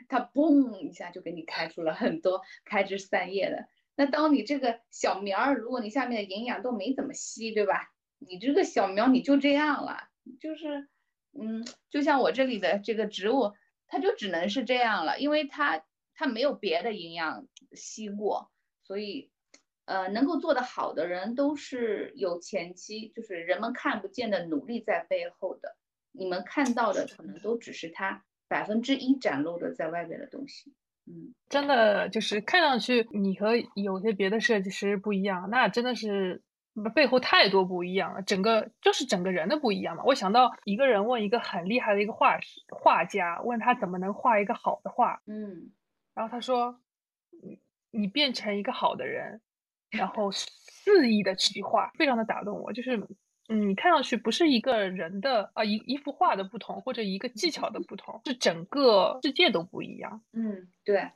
[0.07, 3.67] 他嘣一下就给你开出了很多开枝散叶的。
[3.95, 7.91] 那当你这个小苗儿，如果你下面的营养都没怎么吸，对吧？
[8.20, 10.09] 你这个小苗你就这样了，
[10.39, 10.88] 就是，
[11.39, 13.53] 嗯，就像我这里的这个植物，
[13.88, 15.84] 它就只能是这样了，因为它
[16.15, 18.51] 它没有别的营养吸过，
[18.84, 19.30] 所以，
[19.86, 25.78] 呃，能够做得好的人都是有前期就是人们看不见的努力在背后的，
[26.11, 30.74] 你们看到的可能都只是它百分之一展露的在外边的东西，
[31.05, 36.41] 嗯，真的就是看上去你和有些别的设计师不一样，那真的是。
[36.93, 40.03] 背后太多不一样了，整个就是整个人的不一样嘛。
[40.05, 45.71] 我想到一个人问一个很厉害的一个画师画家，问他怎么能画一个好的画，嗯，
[46.13, 46.80] 然后他说，
[47.41, 47.59] 你
[47.91, 49.41] 你变成一个好的人，
[49.89, 52.71] 然后肆意的去画，非常的打动我。
[52.73, 52.97] 就是，
[53.49, 60.21] 嗯，你看上去不是一个人的啊一一幅画的不同，或者一个技巧的不同，是整个世界都不一样。
[60.34, 61.11] 嗯，对，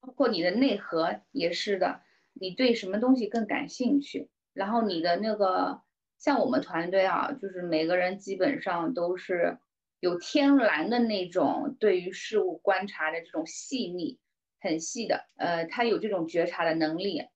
[0.00, 2.00] 包括你的内核也是的，
[2.32, 4.30] 你对什么东西更感兴趣？
[4.52, 5.80] 然后你的那个
[6.18, 9.58] 像我们团队啊，就是每个人基本上都是
[10.00, 14.18] 有天然的那种对于事物观察的这种细腻，
[14.60, 15.26] 很细的。
[15.36, 17.28] 呃，他有这种觉察的能力，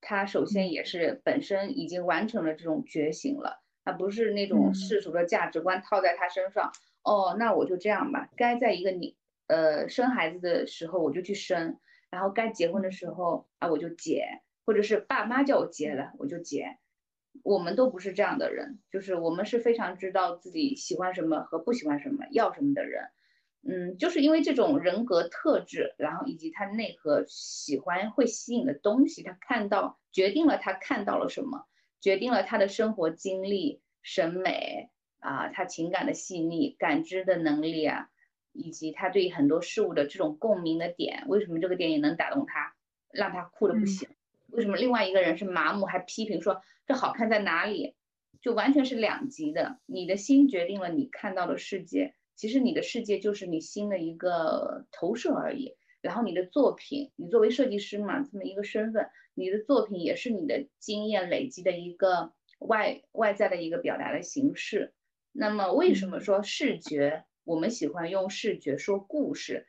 [0.00, 6.72] 他首先也是本身已经完成了这种觉醒了，他不是那种世俗的价值观套在他身上。
[7.02, 9.16] 哦，那我就这样吧，该在一个你
[9.46, 11.78] 呃生孩子的时候我就去生，
[12.10, 14.42] 然后该结婚的时候啊我就结。
[14.68, 16.76] 或者是爸妈叫我结的，我就结。
[17.42, 23.04] 我们都不是这样的人，就是我们是非常知道自己喜欢什么和不喜欢什么，要什么的人。
[23.66, 31.64] 嗯，就是因为这种人格特质，然后以及他内核喜欢会吸引的东西，他看到决定了他看到了什么，
[32.02, 38.10] 决定了他的生活经历、审美啊，他情感的细腻、感知的能力啊，
[38.52, 41.24] 以及他对很多事物的这种共鸣的点。
[41.26, 42.74] 为什么这个电影能打动他，
[43.10, 44.10] 让他哭的不行？
[44.48, 47.94] 为什么另外一个人是麻木还批评说这好看在哪里？
[48.40, 49.78] 就完全是两极的。
[49.86, 55.76] 你的心决定了你看到的世界，其实你的世界就是你心的一个投射而已。
[56.00, 64.94] 然后你的作品，你作为设计师嘛，这么一个身份，你的作品也是你的经验累积的一个外外在的一个表达的形式。
[65.32, 67.24] 那么为什么说视觉？
[67.42, 69.66] 我们喜欢用视觉说故事，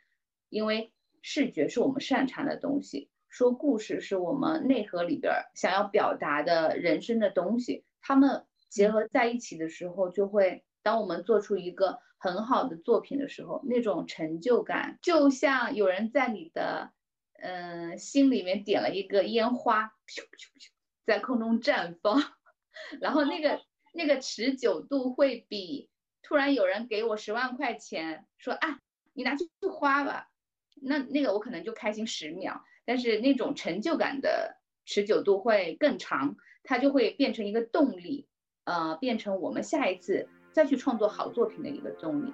[0.49, 3.09] 因为视觉是我们擅长的东西。
[3.30, 16.91] 说故事是我们内核里边想要表达的人生的东西，他们结合在一起的时候，就会当我们做出一个很好的作品的时候，那种成就感就像有人在你的
[17.41, 19.93] 嗯心里面点了一个烟花，
[21.05, 22.21] 在空中绽放，
[22.99, 23.61] 然后那个
[23.93, 25.89] 那个持久度会比
[26.23, 28.80] 突然有人给我十万块钱说啊，
[29.13, 30.32] 你拿去花吧，
[30.82, 32.63] 那那个我可能就开心十秒。
[32.89, 38.25] 但是那种成就感的持久度会更长，它就会变成一个动力，
[38.63, 42.33] 呃，变成我们下一次再去创作好作品的一个动力。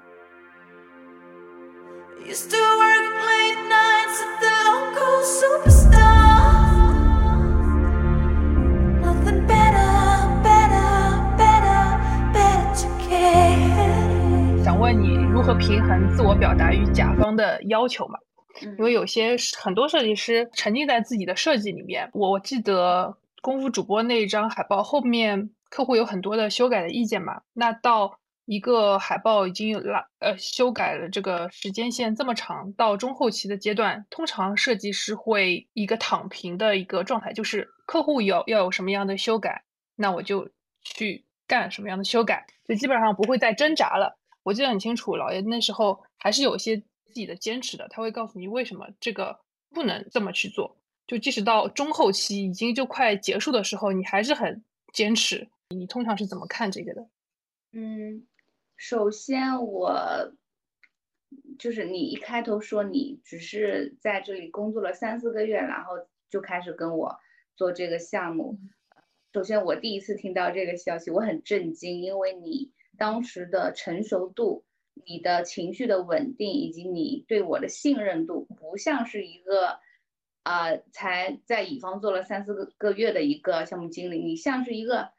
[14.64, 18.18] 想问你如何平衡自我表达与甲方的要求嘛？
[18.62, 22.10] 因为有些很多设计师沉浸在自己的设计里面。
[22.14, 27.42] 我记得功夫主播那一张海报后面，客户有很多的修改的意见嘛。
[27.54, 39.64] 那到一个海报已经有拉呃修改了这个时间线这么长，到中后期的阶段，通常设计师会一个躺平的一个状态，就是客户有要有什么样的修改，
[39.96, 40.50] 那我就
[40.84, 44.18] 去干什么样的修改，就基本上不会再挣扎了。
[44.44, 46.82] 我记得很清楚，老爷那时候还是有些。
[47.16, 49.40] 自己的坚持的，他会告诉你为什么这个
[49.70, 50.76] 不能这么去做。
[51.08, 54.62] 就即使到中后期已经就快结束的时候，你还是很
[54.92, 55.48] 坚持。
[55.70, 57.08] 你通常是怎么看这个的？
[57.72, 58.28] 嗯，
[58.76, 60.34] 首先我
[61.58, 65.94] 就是你一开头说你只是在这里工作了三四个月，然后
[66.30, 67.18] 就开始跟我
[67.56, 68.60] 做这个项目。
[69.32, 74.65] 首先我第一次听到这个消息，我很震惊，因为你当时的成熟度。
[75.06, 79.80] 你的情绪的稳定以及你对我的信任度，不像是一个，
[80.44, 85.10] 啊，才在乙方做了三四个个月的一个项目经理，你像是一个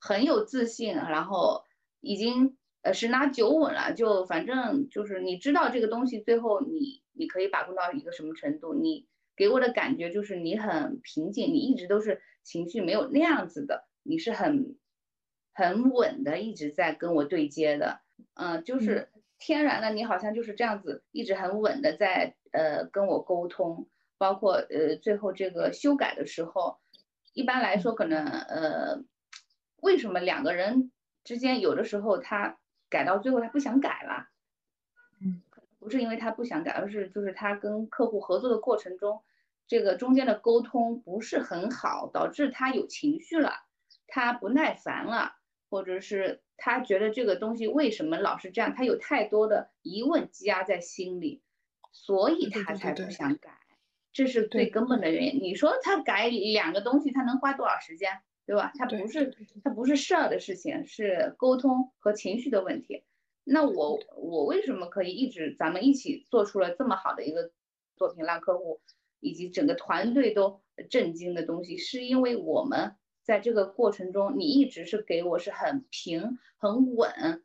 [0.00, 1.64] 很有自信，然后
[2.00, 9.06] 已经呃十拿九稳了，就反正就是你知道这个东西最后你你可以把控到一个什么程度，你
[9.36, 14.76] 给我的感觉就是你很平静，你一直都是情绪没有那样子的，你是很
[15.52, 18.03] 很稳的，一直在跟我对接的。
[18.34, 23.88] 嗯，就是天然的，你好像就是这样子，一直很稳的在呃跟我沟通，
[24.18, 26.78] 包括呃最后这个修改的时候，
[27.32, 29.04] 一般来说可能呃
[29.76, 30.90] 为什么两个人
[31.22, 32.58] 之间有的时候他
[32.88, 34.28] 改到最后他不想改了，
[35.20, 35.42] 嗯，
[35.78, 39.22] 不是因为他不想改，而是就是他跟客户合作的过程中，
[39.66, 43.50] 这个中间的沟通不是很好，导致他有情绪了，
[44.06, 45.36] 他不耐烦了，
[45.68, 46.43] 或者是。
[46.56, 48.74] 他觉得这个东西为什么老是这样？
[48.74, 51.42] 他有太多的疑问积压在心里，
[51.92, 53.50] 所以他才不想改，
[54.12, 55.42] 这是最根本的原因。
[55.42, 58.10] 你说他改两个东西，他能花多少时间，
[58.46, 58.72] 对吧？
[58.78, 63.02] 他不是他不是事儿的事情，是沟通和情绪的问题。
[63.42, 67.50] 那我我为什么可以一直咱们一起做出了这么好的一个
[67.96, 68.80] 作品，让客户
[69.20, 72.94] 以及整个团队都震惊的东西，是因为我们。
[73.24, 77.42] 在这个过程中，你一直是给我是很平、很稳、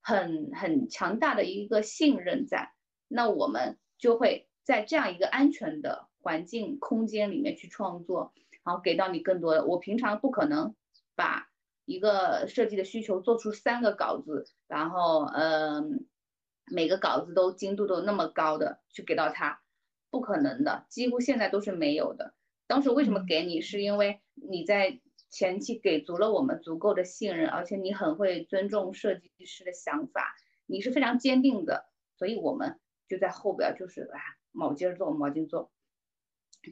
[0.00, 2.72] 很很强大的一个信任在，
[3.08, 8.32] 那我们就会在这样一个安全的环境空间里面去创作，
[8.64, 9.66] 然后给到你更多的。
[9.66, 10.74] 我平常不可能
[11.14, 11.50] 把
[11.84, 16.06] 一个设计的需求做出三个稿子，然后嗯，
[16.72, 19.60] 每个稿子都精度都那么高的去给到他，
[20.08, 22.32] 不可能的，几乎现在都是没有的。
[22.66, 24.98] 当时为什么给你，是因为你在。
[25.30, 30.34] 前期给足了我们足够的信任，而且你很会尊重设计师的想法，
[30.66, 34.18] 你是非常坚定的，所以我们就在后边就是啊，
[34.52, 35.70] 卯劲做，卯劲做。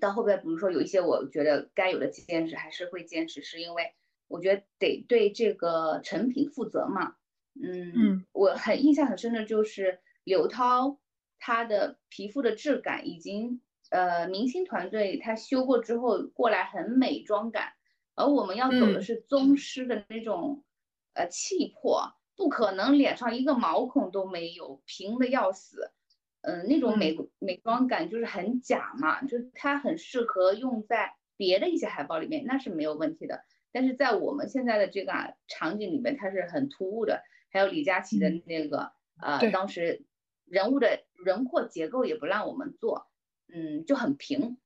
[0.01, 3.95] 到后边，比如说有一些我觉得该有的坚持，还是会坚持，是因为
[4.27, 7.15] 我觉得得对这个成品负责嘛。
[7.55, 10.99] 嗯，我很印象很深的就是刘涛，
[11.39, 17.73] 她的皮肤的质感已经呃，明星团队他修过之后过来很美妆感。
[18.17, 20.65] 而我们要走的是宗师的那种，
[21.13, 25.93] 呃，气魄，不可能脸上一个毛孔都没有，平的要死，
[26.41, 33.45] 嗯，那种美美妆感就是很假嘛，就是它很适合用在别的一些海报里面，那是没有问题的。
[33.71, 35.13] 但是在我们现在的这个
[35.47, 37.23] 场景里面，它是很突兀的。
[37.51, 40.07] 还有李佳琦的那个，呃，当时
[40.47, 43.07] 人物的轮廓结构也不让我们做，
[43.53, 44.57] 嗯，就很平。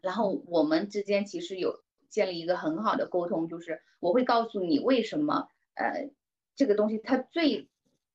[0.00, 1.82] 然后我们之间其实有。
[2.08, 6.10] 建立一个很好的沟通，就是我会告诉你为什么，呃，
[6.56, 7.68] 这个东西它最，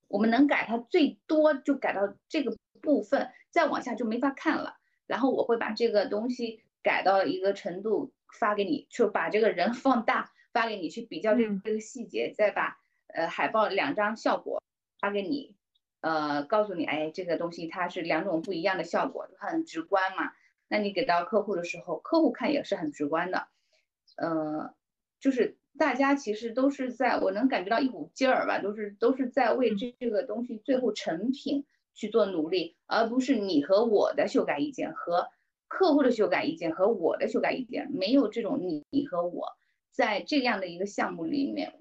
[0.08, 4.78] 我们能改它最多就改到这个部分，再往下就没法看了。
[5.06, 12.78] 然后我会把这个东西改到一个程度发给你，就把这个人放大发给你去比较这这个细节，再把
[13.08, 14.64] 呃海报两张效果
[15.00, 15.56] 发给你，
[16.02, 20.32] 呃，告诉你，哎，这个东西它是两种不一样的效果，很直观嘛。
[20.68, 23.48] 那你给到客户的时候，客户看也是很直观的。
[24.18, 24.74] 呃，
[25.20, 35.30] 就是大家其实都是在，我能感觉到一股劲儿吧，都是都是在为这这个东西最后成品去做努力，而不是你和我的修改意见和
[35.68, 39.48] 客户的修改意见和我的修改意见，没有这种你你和我
[39.92, 41.74] 在这样的一个项目里面，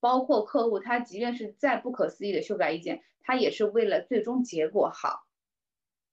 [0.00, 5.26] 包括客户他即便是再不可思议的修改意见，他也是为了最终结果好，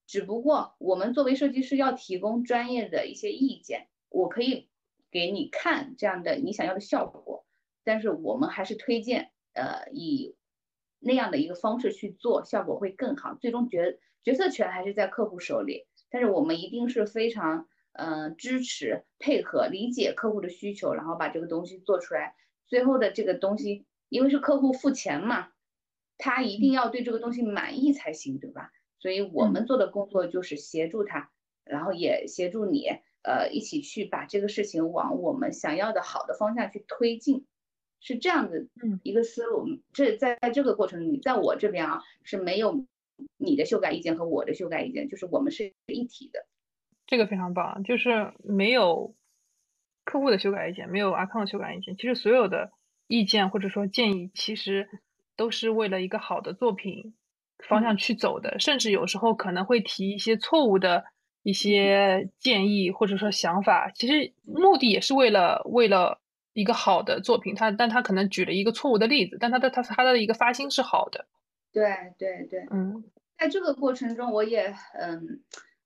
[0.06, 4.68] 只不过我们作为设计师要提供专业的一些意见，我可以
[5.14, 7.46] 给你看这样的你想要的效果，
[7.84, 10.36] 但是我们还是推荐呃以
[11.00, 13.36] 那样的一个方式去做，效果会更好。
[13.36, 22.36] 最终决决策权还是在客户手里，但是我们一定是非常嗯支持配合理解客户的需求，然后把这个东西做出来。
[22.66, 25.50] 最后的这个东西，因为是客户付钱嘛，
[26.18, 28.72] 他一定要对这个东西满意才行，对吧？
[28.98, 31.30] 所以我们做的工作就是协助他，
[31.66, 32.88] 然后也协助你，
[33.24, 37.46] 呃，一起去把这个事情往我们想要的好的方向去推进，
[38.00, 38.68] 是这样的
[39.02, 39.66] 一个思路。
[39.92, 42.86] 这在这个过程里，在我这边啊是没有
[43.38, 46.46] 你的修改意见和我的修改意见，就是我们是一体的。
[47.08, 49.16] 这个非常棒，就是没有。
[50.06, 52.74] 客户的修改意见没有阿康的修改意见，其实所有的
[53.08, 54.90] 意见或者说建议，其实
[55.38, 57.16] 都是为了一个好的作品
[57.66, 58.60] 方向去走的。
[58.60, 61.06] 甚至有时候可能会提一些错误的
[61.44, 66.20] 一些建议或者说想法，其实目的也是为了为了
[66.54, 67.54] 一个好的作品。
[67.54, 71.28] 他但他可能举了一个错误的例子，但他的他他的一个发心是好的。
[71.72, 71.86] 对
[72.18, 73.04] 对对，嗯，
[73.38, 75.44] 在这个过程中，我也嗯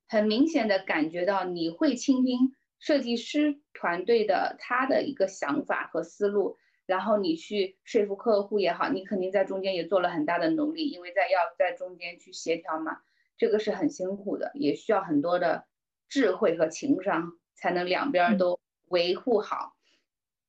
[0.08, 2.54] 很明显的感觉到你会倾听。
[2.80, 13.00] 设计师团队的他的一个想法和思路，然后你去说服客户也好，你肯定在中间也做了很大的努力，因为在要在中间去协调嘛，
[13.38, 15.66] 这个是很辛苦的，也需要很多的
[16.10, 19.76] 智慧和情商，才能两边都维护好。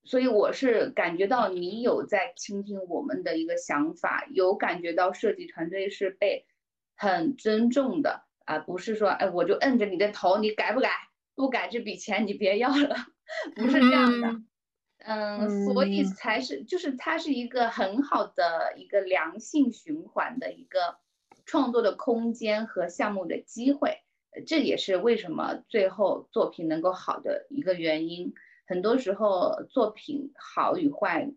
[0.04, 6.46] 所以我是感觉到你有在倾听我们的一个想法，有感觉到设计团队是被
[6.96, 10.90] 很尊重的啊，不是说哎我就摁着你的头，你改不改？
[11.34, 12.96] 不改这笔钱你别要了，
[13.54, 14.42] 不是这样的，
[14.98, 20.98] 嗯，所以才是就是它是一个很好的一个良性循环的一个
[21.48, 24.02] 创作的空间和项目的机会，
[24.46, 28.34] 这也是为什么最后作品能够好的一个原因。
[28.66, 31.32] 很多时候作品好与坏，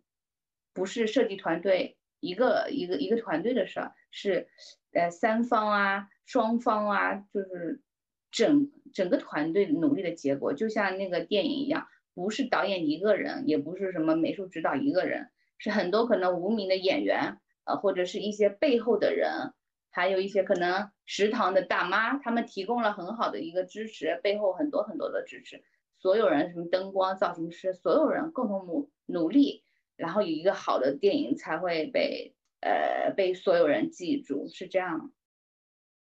[0.73, 4.49] 不是设计团队一个一个一个团队的事儿，是
[4.91, 7.81] 呃三方啊双方啊，就是
[8.29, 8.69] 整。
[8.93, 19.53] 整个团队努力的结果，就像那个电影一样，不是导演一个人，也不是什么美术指导一个人，是很多可能无名的演员，呃，或者是一些背后的人，
[19.91, 25.63] 还有一些可能食堂的大妈，他们提供了很好的一个支持，背后很多很多的支持，
[25.99, 29.63] 所有人什么灯光、造型师，所有人共同努努力，
[29.95, 35.11] 然后有一个好的电影才会被呃被所有人记住，是这样。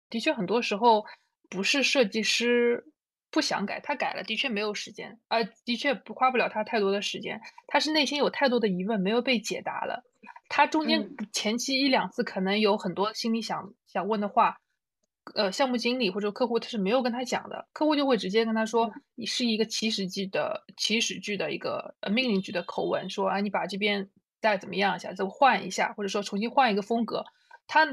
[0.08, 1.04] 的确，很多时候。
[1.54, 2.86] 不是设计师
[3.30, 7.42] 不想改，他改了的确没有时间，呃，的确不花不了他太多的时间。
[7.66, 10.02] 他是内心有太多的疑问没有被解答了，
[10.54, 14.58] 他中间前期一两次可能有很多心里想想问的话，
[15.34, 24.10] 呃，项目经理或者客户他是没有跟他讲的，客户就会直接跟他说，你是一个起始句的起始句的一个呃命令句的口吻，说啊，你把这边
[24.42, 27.24] 再怎么样一下，再换一下，或者说重新换一个风格，
[27.66, 27.88] 他。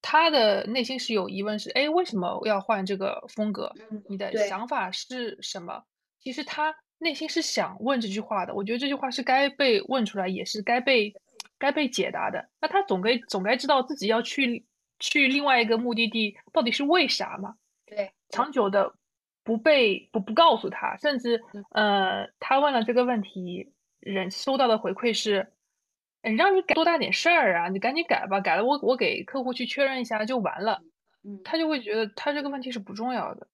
[0.00, 3.74] 他的内心是有疑问，是哎，为什么要换这个风格？
[4.08, 5.82] 你的想法是什么？
[6.20, 8.54] 其实他内心是想问这句话的。
[8.54, 11.12] 我觉得这句话是该被问出来，也是该被
[11.58, 12.48] 该被解答的。
[12.60, 14.66] 那他总该总该知道自己要去
[14.98, 17.54] 去另外一个目的地到底是为啥嘛？
[17.86, 18.94] 对，长久的
[19.44, 25.52] 不被不不告诉他，甚至呃，他问了这个问题，人收到的回馈是。
[26.36, 27.68] 让你改多大点事儿啊？
[27.68, 30.82] 你赶紧改吧，改了我我给客户去确认一下就完了。
[31.22, 33.46] 嗯，他就会觉得他这个问题是不重要的。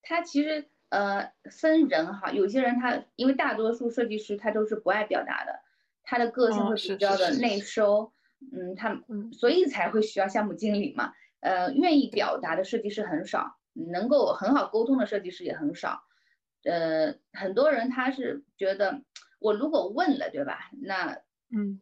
[0.00, 5.60] 他其实呃分人哈，有些人他因为大多数设计师他都是不爱表达的，
[6.10, 8.12] 他的个性会比较的内收。
[8.52, 9.00] 嗯，他
[9.32, 11.12] 所以才会需要项目经理嘛。
[11.40, 16.02] 呃，愿意表达的设计师很少，能够很好沟通的设计师也很少。
[16.64, 19.02] 呃，很多人他是觉得
[19.38, 20.70] 我如果问了，对吧？
[20.82, 21.22] 那
[21.54, 21.80] 嗯。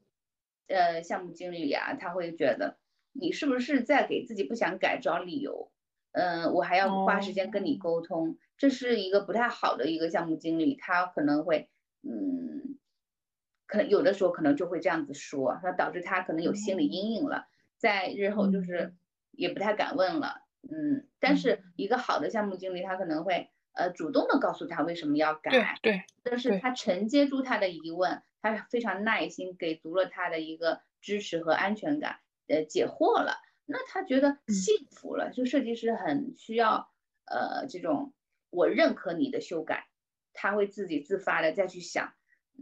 [0.68, 2.76] 呃，项目经理啊，他会觉得
[3.14, 5.72] 你是不是在给自己不想改找理由？
[6.12, 11.70] 嗯，我还要花时间跟你沟通，这是一个不太好的一个项目经理，他可能会，
[12.02, 12.76] 嗯，
[13.68, 17.46] 可能有的时候可能就会这样子说，那导致他可能有心理阴影了，
[17.76, 18.96] 在日后就是
[19.30, 20.42] 也不太敢问了。
[20.62, 28.20] 嗯，但是一个好的项目经理，他可能会呃主动的告诉他为什么要改，对对，但是他承接住他的疑问。
[28.40, 33.34] 他非常耐心，给足了他的一个支持和安全感，呃，解惑了，
[33.66, 35.30] 那他觉得幸福了。
[35.30, 36.88] 就设计师很需要，
[37.24, 38.14] 呃，这种
[38.50, 39.88] 我认可你的修改，
[40.32, 42.14] 他会自己自发的再去想，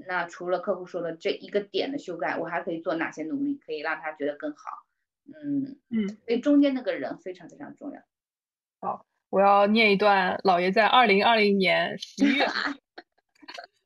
[0.07, 4.84] 那除了客户说的这一个点的修改，我还可以做哪些努力，可以让他觉得更好。
[5.24, 8.01] 嗯嗯，所以中间那个人非常非常重要。
[8.80, 12.47] 好，我要念一段老爷在二零二零年十月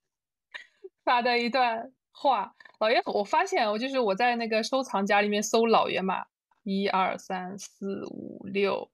[1.04, 2.54] 发的一段话。
[2.80, 6.26] 老爷，我发现我就是我在那个收藏夹里面搜老爷嘛，
[6.62, 8.90] 一二三四五六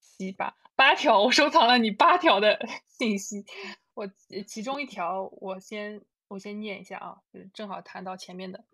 [0.00, 3.44] 七八八条，我收藏了你八条的信息。
[3.98, 4.06] 我
[4.46, 8.64] 其中一条，我先我先念一下啊，就是正好谈到前面的。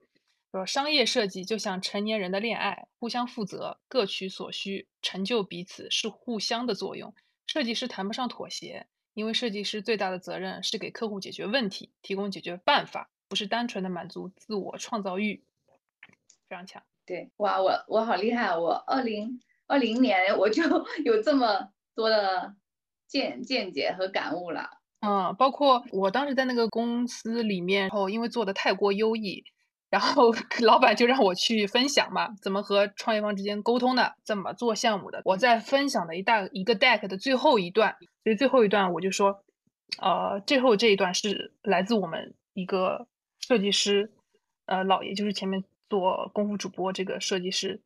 [0.53, 7.15] 说商业设计就像成年人的恋爱，互相负责，各取所需，成就彼此，是互相的作用。
[7.47, 15.43] 设计师谈不上妥协，因为设计师最大的责任是给客户解决问题，提供解决办法，不是单纯的满足自我创造欲。
[16.47, 16.83] 非常强。
[17.07, 20.63] 对，哇，我我好厉害，我二零二零年我就
[21.03, 22.55] 有这么多的
[23.07, 24.83] 见见解和感悟了。
[25.05, 29.45] 嗯，包括我当时在那个公司里面，然后因为做的太过优异。
[29.91, 35.23] 然后 老板就让我去分享嘛，怎么和创业方之间沟通的，怎么做项目的。
[35.25, 37.95] 我在分享的一大一个 deck 的最后一段，
[38.25, 39.45] 所以最后一段我就说，
[40.03, 43.07] 呃，最后这一段是来自我们一个
[43.39, 44.11] 设计师，
[44.67, 47.81] 呃，老爷就是前面做功夫主播这个设计师，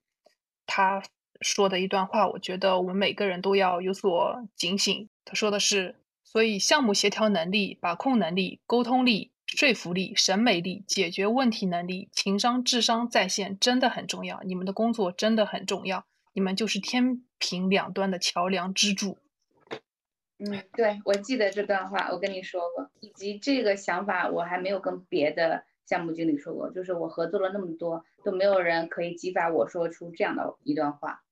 [0.65, 1.03] 他
[1.43, 5.11] 说的一段话，我觉得我们每个人都要有所警醒。
[5.27, 5.95] 他说的是，
[6.31, 9.33] 所以项目协调能力、把控能力、沟通力。
[9.47, 14.43] 说服力、审美力、解决问题能力、情商、智商在线真的很重要。
[14.45, 16.05] 你们的工作真的很重要，
[16.35, 19.17] 你们就是天平两端的桥梁支柱。
[20.39, 26.71] 嗯，对，我记得这段话，我跟你说过，以及这个想法，我还没有跟别的项目经理说过。
[26.71, 31.23] 就是我合作了那么多，都没有人可以激发我说出这样的一段话，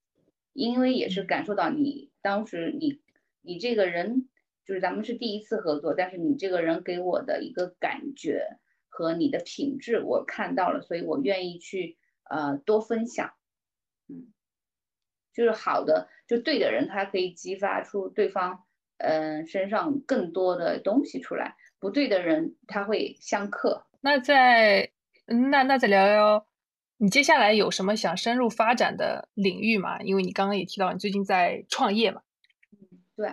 [0.55, 2.99] 因为也是感受到你当时你
[3.43, 4.27] 你这个人。
[4.67, 8.59] 就是咱们是第一次合作，但是你这个人给我的一个感觉
[8.89, 11.97] 和你的品质我看到了，所以我愿意去
[12.29, 13.33] 呃多分享，
[14.09, 14.33] 嗯，
[15.33, 18.65] 就是好的就对的人，他可以激发出对方
[18.99, 23.87] 嗯身上更多的东西出来，不对的人他会相克。
[24.01, 24.91] 那在
[25.27, 26.47] 那那再聊聊，
[26.97, 30.01] 你接下来有什么想深入发展的领域吗？
[30.03, 32.23] 因为你刚刚也提到你最近在创业嘛。
[32.73, 33.33] 嗯，对。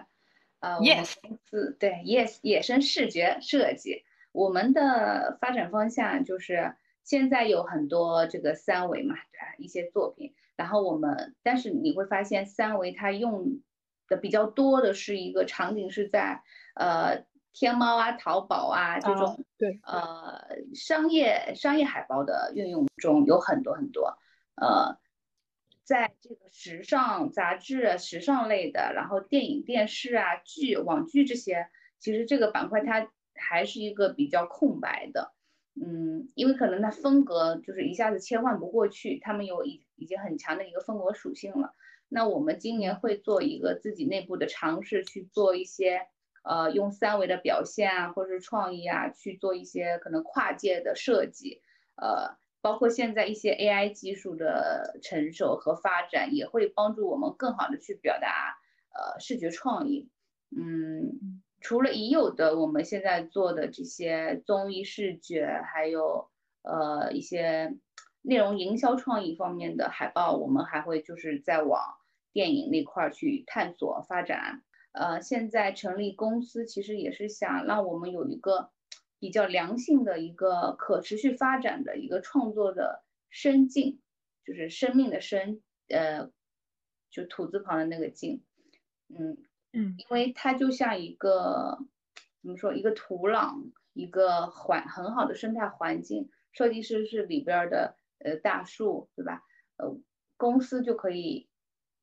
[0.64, 9.56] 呃，我们公司对，yes，野生视觉设计，我们的发展方向就是现在有很多这个三维嘛，对吧？
[9.58, 13.60] 一些作品，然后我们，但是你会发现三维它用
[14.08, 16.42] 的比较多的是一个场景是在
[16.76, 24.18] 呃天猫啊、淘宝啊这种对呃商业商业海报的运用中有很多很多
[24.56, 24.98] 呃。
[25.84, 31.68] 在这个时尚杂志、时尚类的，然后电影、电视啊、剧、网剧这些，
[32.00, 35.34] 其实这个板块它还是一个比较空白的，
[35.76, 41.74] 嗯，因为可能它风格就是一下子切换不过去，他们有已已经很强的一个风格属性了。
[42.08, 46.08] 那我们今年会做一个自己内部的尝试，去做一些
[46.44, 51.62] 呃用三维的表现啊，或者是创意啊，去做一些可能跨界的设计，
[51.96, 52.42] 呃。
[52.64, 58.56] 包括现在一些 AI 技术的成熟和发展，也会帮助我们更好的去表达
[58.96, 60.10] 呃视觉创意。
[60.56, 66.30] 嗯，除了已有的我们现在做的这些综艺视觉，还有
[66.62, 67.78] 呃一些
[68.22, 71.82] 内容营销创意方面的海报，我们还会就是在往
[72.32, 74.64] 电影那块儿去探索发展。
[74.94, 78.70] 呃，现在成立公司其实也是想让我们有一个。
[79.24, 84.02] 比较良性的一个可持续发展的一个创作的生境，
[84.44, 86.30] 就是生命的生，呃，
[87.10, 88.44] 就土字旁的那个境，
[89.08, 89.38] 嗯
[89.72, 91.78] 嗯，因为它就像一个
[92.42, 96.30] 怎么说，一个土壤，一个环很好的生态环境。
[96.52, 99.42] 设计师是里边的呃大树，对吧？
[99.78, 99.98] 呃，
[100.36, 101.48] 公司就可以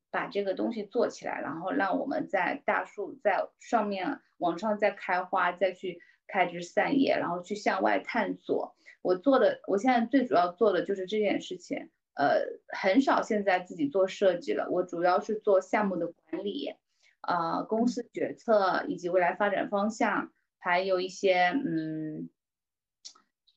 [0.09, 6.01] 把这个东西做起来，然后让我们在大树在上面往上再开花，再去。
[6.31, 8.75] 开枝散叶，然后去向外探索。
[9.01, 11.89] 我做的，我现在最主要做的就是这件事情。
[12.13, 16.75] 呃，很少现在自己做设计了，我主要是做项目的管理，
[17.21, 22.29] 呃，公司决策以及未来发展方向，还有一些嗯，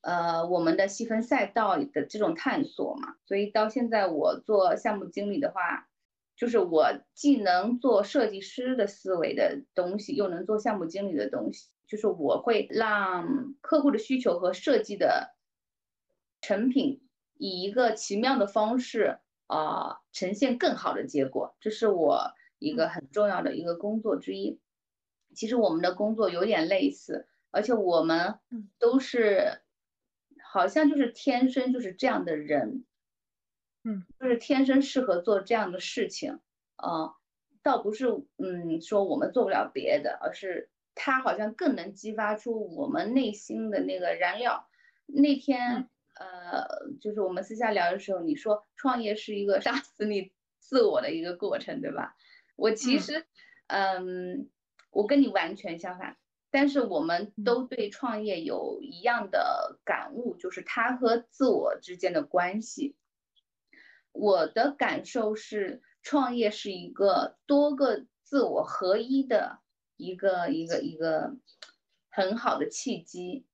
[0.01, 3.15] 呃，我们的细分赛道的这种探索嘛。
[3.25, 5.87] 所以到现在我做项目经理的话，
[6.35, 11.69] 就是我既能做设计师的思维的东西，又能做项目经理的东西。
[11.87, 15.35] 就是我会让客户的需求和设计的
[16.41, 17.07] 成品
[17.37, 24.59] 以一个奇妙的方式啊呈现更好的结果，这是我一个很重要的一个工作之一。
[25.33, 28.39] 其实我们的工作有点类似，而且我们
[28.79, 29.61] 都是
[30.41, 32.85] 好像就是天生就是这样的人，
[33.83, 36.39] 嗯，就是天生适合做这样的事情。
[36.77, 37.13] 呃，
[37.61, 38.07] 倒不是
[38.37, 44.67] 嗯说我们做不了别的，而是它好像更能激发出我们内心的那个燃料。
[45.05, 46.65] 那天呃，
[47.01, 52.15] 就是我们私下聊的时候，你说创业是一个杀死你自我的一个过程，对吧？
[52.55, 53.25] 我其实
[53.67, 54.49] 嗯，
[54.89, 56.17] 我跟你完全相反。
[56.51, 62.95] 但是我们都对创业有一样的感悟，就是它和自我之间的关系。
[64.13, 69.59] 我的感受是，创业是一个多个自我合一的
[69.97, 71.35] 一个一个一个
[72.09, 73.45] 很好的契机。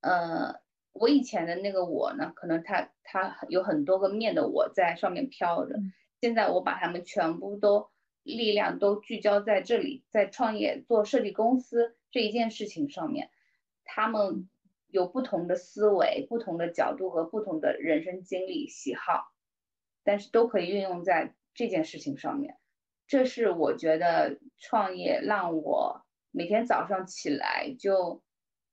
[0.00, 0.60] 呃，
[0.92, 5.76] 我以前的那个我呢，可能他他有很多个面的我在上面飘着，
[6.20, 7.90] 现在我把他们全部都
[8.22, 11.96] 力量都聚焦在这里，在创业做设计公司。
[12.10, 13.30] 这一件事情上面，
[13.84, 14.48] 他们
[14.88, 19.32] 有不同的思维、不同的角度和不同的人生经历、喜好，
[20.04, 22.58] 但是都可以运用在这件事情上面。
[23.12, 28.22] 这是我觉得创业让我每天早上起来就，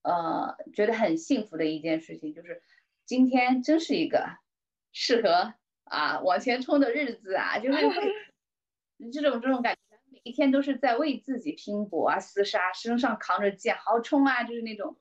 [0.01, 2.63] 呃，觉得很幸福的一件事情，就是
[3.05, 4.37] 今天真是一个
[4.93, 9.99] 适合啊往前冲的日子啊，就 是这种这种感觉。
[10.09, 14.45] 每一天都是在为自己拼搏啊，厮杀，身上扛着剑，好冲啊！
[14.45, 14.95] 就是那种，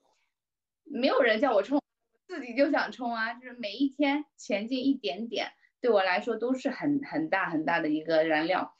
[0.82, 1.80] 没有人叫我冲，
[2.26, 3.34] 自己就想冲啊！
[3.34, 8.74] 就是每一天前进一点点，对我来说都是很很大很大的一个燃料。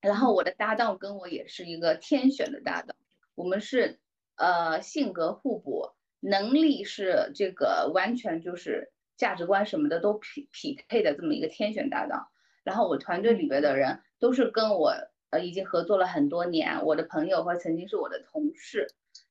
[0.00, 2.96] 然后我的搭档跟我也是一个天选的搭档，
[3.34, 3.98] 我们是
[4.36, 5.90] 呃性格互补，
[6.20, 12.28] 能力是这个完全就是价值观什么的都匹匹配的这么一个天选搭档。
[12.64, 14.94] 然后我团队里边的人都是跟我。
[15.28, 18.86] 呃，已经合作了很多年，我的朋友或曾经是我的同事，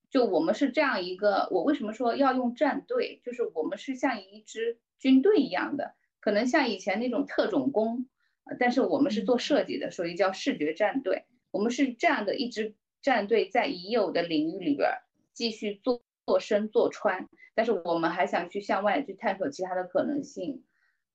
[0.09, 1.47] 就我们是这样一个。
[1.51, 3.21] 我为什么说要用战队？
[3.23, 8.09] 就是我们是像一支军队一样的，可能像以前那种特种工，
[8.59, 11.25] 但是我们是做设计的，所以叫视觉战队。
[11.51, 14.89] 我们是这样的一支战队，在已有的领域里边
[15.33, 20.63] 继续做做深做穿，但是我们还想去向外去探索其他的可能性，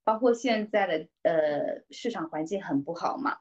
[0.03, 3.39] 包括现在的呃市场环境很不好嘛。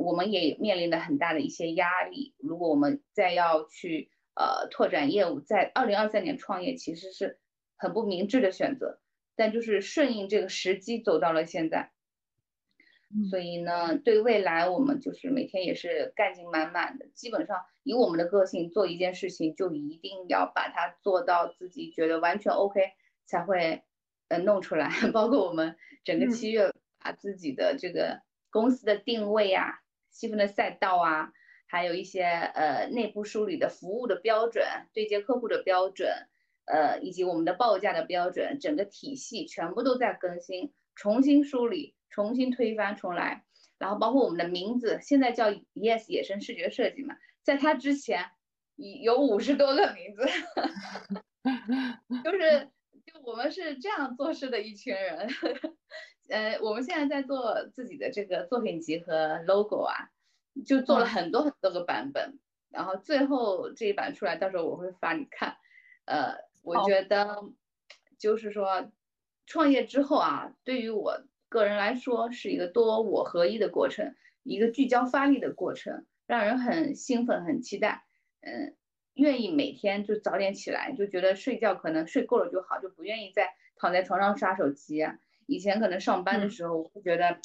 [0.00, 2.34] 我们也面临了很大的一些压力。
[2.38, 7.38] 如果我们再要去呃拓展业务，在二零二三年创业，其实是
[7.76, 9.00] 很不明智的选择。
[9.34, 11.90] 但就是顺应这个时机走到了现在。
[13.28, 17.06] 所以呢，对未来我们就是每天也是干劲满满的。
[17.14, 22.80] 基本上以我们的个性做一件事情，就一定要把它做到自己觉得完全 OK
[23.26, 23.82] 才会
[24.28, 24.90] 呃弄出来。
[25.12, 28.22] 包括我们整个七月把自己的这个。
[28.52, 29.78] 公司的定位啊，
[30.10, 31.30] 细分的赛道啊，
[31.68, 36.10] 还有一些呃内部梳理的服务的标准、对接客户的标准，
[36.64, 43.44] 呃以及我们的报价的标准，整个体系全部都在更新，重新梳理，重新推翻重来。
[43.78, 48.30] 然后包括我们的名字，现在叫 Yes 野生视觉设计嘛，在它之前
[48.76, 50.26] 有五十多个名字，
[52.22, 52.68] 就是
[53.06, 55.28] 就我们是这样做事的一群人。
[56.28, 60.10] 呃，我们现在在做自己的这个作品集和 logo 啊，
[60.66, 62.38] 就做了很多很多个版本，
[62.68, 65.56] 然后最后这一版出来，到时候我会发你看。
[66.04, 67.42] 呃，我觉得
[68.18, 68.92] 就是说，
[69.46, 78.04] 创业之后啊，对于我个人来说是一个多我合一的过程，一个聚焦发力的过程，让人很兴奋、很期待。
[78.40, 78.74] 嗯，
[79.14, 85.04] 愿意每天就早点起来，就觉得睡觉可能睡够了就好，就不愿意再躺在床上刷手机。
[85.46, 87.40] 以前可能上班的时候，我会觉得，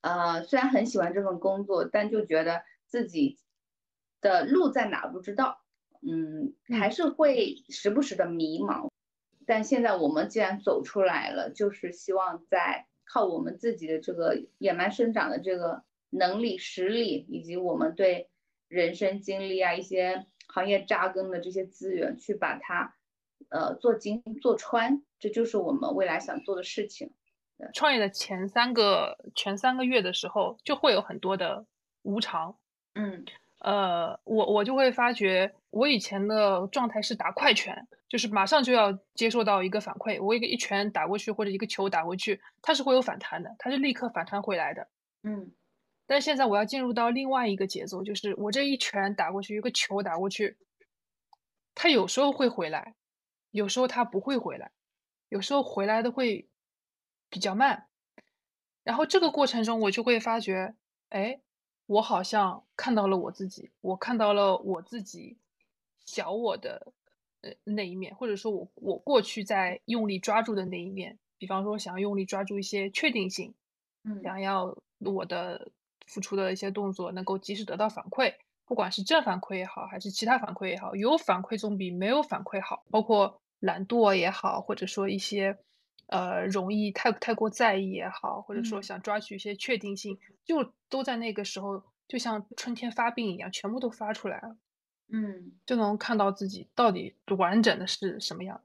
[0.00, 3.38] 呃，虽然很喜欢这份工作，但就觉得自己
[4.20, 5.58] 的路在哪不知道，
[6.00, 8.88] 嗯，还是会时不时的迷茫。
[9.46, 18.28] 但现在我们既然走出来了，就是希望在靠我们自己的这个野蛮生长的这个能力、实力，以及我们对
[18.68, 22.94] 人生经历啊、一些行业扎根的这些资源，去把它。
[23.50, 27.12] 呃，做精做穿，这就是我们未来想做的事情。
[27.72, 31.64] 创业的前三个前三个月的时候，就会有很多的
[32.02, 32.56] 无常。
[32.94, 33.24] 嗯，
[33.60, 44.86] 呃，我我就会发觉，我以前的状态是打快拳，就是马上就要接受到一个反馈，我一个一拳打过去或者一个球打过去，它是会有反弹的，它是立刻反弹回来的。
[45.24, 45.52] 嗯，
[46.06, 50.56] 但现在我要进入到另外一个节奏，就是我这一拳打过去，一个球打过去，
[51.74, 52.94] 它有时候会回来。
[53.50, 54.70] 有时候它不会回来，
[55.28, 56.48] 有时候回来的会
[57.28, 57.88] 比较慢，
[58.84, 60.74] 然后这个过程中我就会发觉，
[61.08, 61.40] 哎，
[61.86, 65.38] 我好像看到了我自己，我看到了我自己
[66.14, 66.92] 小我的
[67.40, 73.52] 呃那一面，或者说我我过去在用力抓住的那一面，比方说想要用力抓住一些确定性，
[74.04, 75.72] 嗯，想要我的
[76.06, 78.34] 付出的一些动作能够及时得到反馈，
[78.64, 82.84] 不管是正反馈也好，还是其他反馈也好，有反馈总比没有反馈好。
[82.90, 85.58] 包括懒惰也好，或者说一些
[86.06, 94.56] 呃容易太太过在意也好，或者说想抓取一些确定性，就都在那个时候，就像春天发病一样，全部都发出来了。
[95.08, 98.60] 嗯，就能看到自己到底完整的是什么样。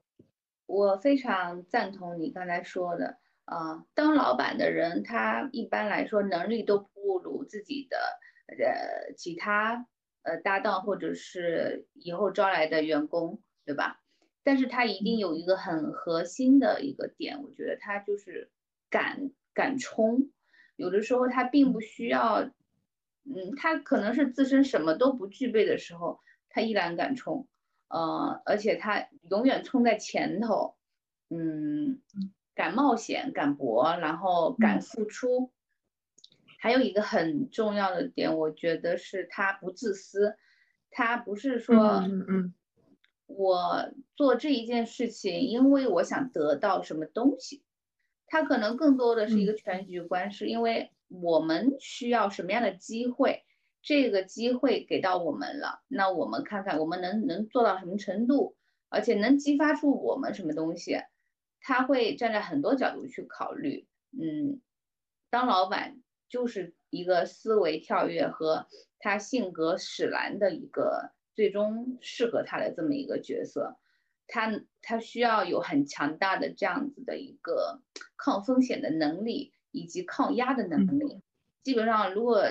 [0.66, 3.18] 我非常赞同你刚才说的。
[3.44, 7.96] 啊，当老板的人，他一般来说能力都不如自己的
[8.46, 9.86] 呃其他
[10.22, 14.00] 呃搭档或者是以后招来的员工，对吧？
[14.44, 18.48] 但是他一定有一个很核心的一个点，我觉得他就是
[18.88, 20.30] 敢敢冲。
[20.76, 22.42] 有的时候他并不需要，
[23.24, 26.20] 嗯，他可能是自身什么都不具备的时候，
[26.50, 27.48] 他依然敢冲，
[27.88, 30.76] 呃，而且他永远冲在前头，
[31.30, 32.02] 嗯。
[32.52, 35.50] 敢冒险，敢搏，然后敢付出。
[36.58, 40.36] 还有一个很重要的点，我觉得是他不自私。
[40.90, 42.54] 他不是说，嗯嗯，
[43.24, 47.62] 我做这一件事情，因为我想得到什么东西。
[48.26, 53.42] 他可能更多的是一个全局观，是因为我们需要什么样的机会，
[53.82, 58.56] 这个机会给到我们了，那我们看看我们能能做到什么程度，
[58.88, 60.98] 而且能激发出我们什么东西。
[61.62, 64.60] 他会站在很多角度去考虑，嗯，
[65.28, 68.66] 当老板就是一个思维跳跃和
[68.98, 73.76] 他性格使然的一个最终适合他的这么一个角色，
[74.26, 77.82] 他他需要有很强大的这样子的一个
[78.16, 81.20] 抗风险的能力以及抗压的能力。
[81.62, 82.42] 基本上，如果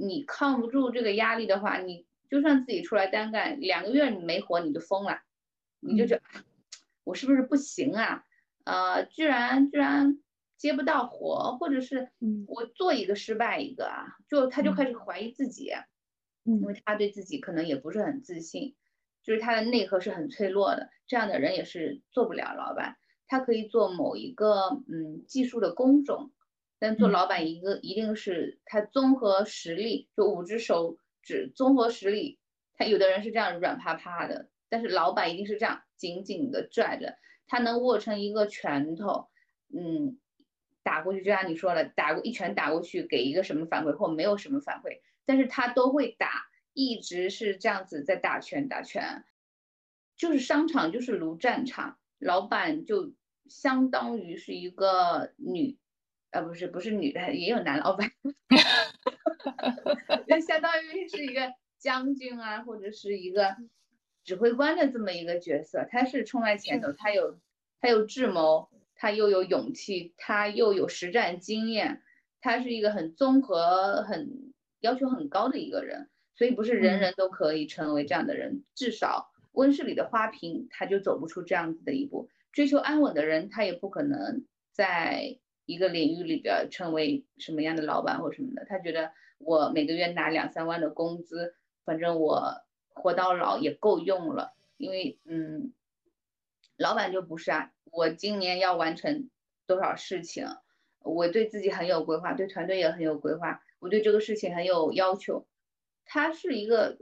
[0.00, 5.20] 你抗不住这个压力的话，你就算自己出来单干两个月，你没活你就疯了，
[5.80, 6.22] 你就觉得
[7.04, 8.24] 我是不是不行啊？
[8.64, 10.18] 呃，居然居然
[10.56, 12.10] 接不到活，或者是
[12.46, 15.70] 我做一个失败一个啊，就他就开始怀疑自己，
[16.44, 18.74] 因为他对自己可能也不是很自信，
[19.22, 22.96] 就是他的内核是很脆弱的，这样的人也是做不了老板。
[23.26, 26.32] 他可以做某一个嗯技术的工种，
[26.80, 32.40] 但做老板一个一定是他综合实力，就五只手指综合实力，
[32.72, 37.18] 他有的人是这样软趴趴的，但是老板一定是这样紧紧的拽着。
[37.46, 39.28] 他能握成一个拳头，
[39.68, 40.18] 嗯，
[40.82, 49.24] 打过去，就像你说了，打过一拳打过去，给一个什么反馈或没有什么反馈，但是他都会打，一直是这样子在打拳打拳，
[50.16, 53.12] 就是商场就是如战场，老板就
[53.48, 55.76] 相当于是一个女，
[56.30, 58.10] 呃，不是不是女的，也有男老板，
[60.28, 63.56] 就相当于是一个将军啊，或者是一个。
[64.22, 67.40] 指挥官的这么一个角色，他是冲在前头，他有
[67.80, 72.02] 他有智谋，他又有勇气，他又有实战经验，
[72.38, 78.62] 他是一个很综合、很要求很高的一个人，所以不是人人都可以成为这样的人。
[78.74, 82.28] 至少温室里的花瓶，他就走不出这样子的一步。
[82.52, 85.38] 追求安稳的人，他也不可能在
[85.70, 88.64] 一个领域里边成为什么样的老板或什么的。
[88.64, 91.54] 他觉得我每个月拿两三万的工资，
[91.84, 92.62] 反正我。
[92.92, 95.72] 活到老也够用了，因为嗯，
[96.76, 99.30] 老板就不是啊，我今年要完成
[99.66, 100.44] 多少事情，
[100.98, 105.46] 我对自己很有规划，对团队也很有规划，我对这个事情很有要求。
[106.04, 106.98] 他是一个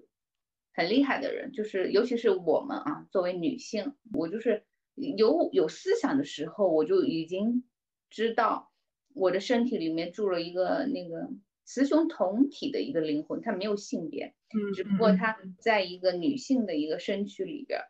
[0.73, 4.63] 很厉害的人，就是尤其是我们啊，作为女性，我就是
[4.95, 7.65] 有有思想的时候，我就已经
[8.11, 8.71] 知道
[9.15, 11.29] 我的身体里面住了一个那个。
[11.71, 17.83] 雌雄同体的一个灵魂，它没有性别，嗯，只不过它在一个女性的一个身躯里边，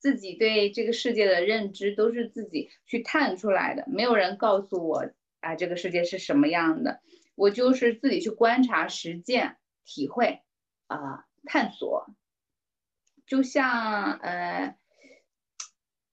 [0.00, 7.02] 自己对这个世界的认知都是自己去探出来的，没有人告诉我啊，这个世界是什么样的，
[7.36, 10.40] 我就是自己去观察、实践、体会
[10.88, 12.08] 啊，探索，
[13.28, 14.76] 就像呃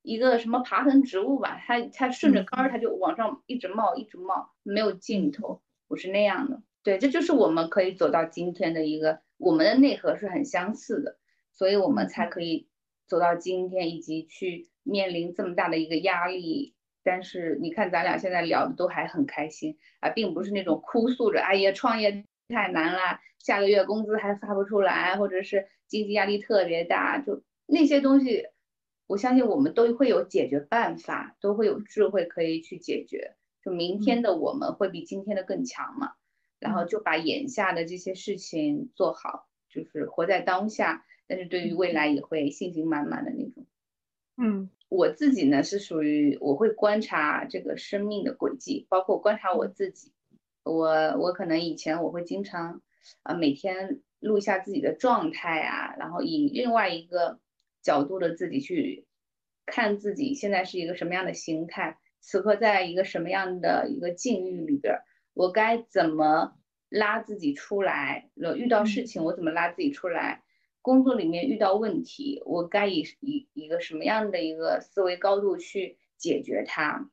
[0.01, 6.61] 一个什么爬藤植物吧，它它顺着杆儿，它就往上一直冒，一直冒，没有尽头，我是那样的。
[6.83, 11.17] 对，这就是我们可以走到今天的一个，我们的内核是很相似的，
[11.53, 12.67] 所以我们才可以
[13.07, 16.73] 走到今天，以及去面临这么大的一个压力。
[17.03, 28.45] 但是你看，咱俩现在聊的都还很开心啊，并不是那种哭诉着，哎呀，创业太难了，下个月工资还发不出来，或者是经济压力特别大，就那些东西，
[29.11, 33.35] 我相信我们都会有解决办法，都会有智慧可以去解决。
[33.61, 36.13] 就明天的我们会比今天的更强嘛？
[36.59, 43.65] 然后就把眼下的这些事情做好，就是活在当下，但是对于未来也会信心满满的那种。
[44.37, 50.13] 嗯，我自己呢是属于我会观察这个生命的轨迹，包括观察我自己，
[50.63, 50.87] 我
[51.19, 52.81] 我可能以前我会经常
[53.23, 57.39] 呃每天录一下自己的状态啊，然后以另外一个
[57.81, 59.05] 角度的自己去
[59.65, 64.99] 看自己现在是一个什么样的心态，此刻在一个什么样的一个境遇里边，
[65.33, 66.53] 我该怎么
[66.89, 68.29] 拉自己出来？
[68.57, 70.43] 遇到事情我怎么拉自己出来？
[70.81, 77.09] 工作里面遇到问题，我该以以一个什么样的一个思维高度去解决它？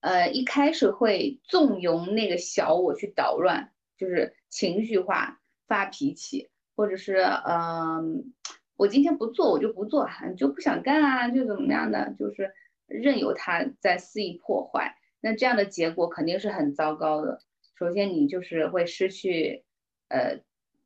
[0.00, 8.32] 呃，一开始会纵容那个小我去捣乱，就是情绪化、发脾气，或者是嗯，
[8.78, 10.08] 我今天不做我就不做，
[10.38, 12.54] 就不想干啊，就怎么样的，就是
[12.86, 14.96] 任由他在肆意破坏。
[15.20, 17.42] 那这样的结果肯定是很糟糕的。
[17.74, 19.64] 首先，你就是会失去
[20.08, 20.40] 呃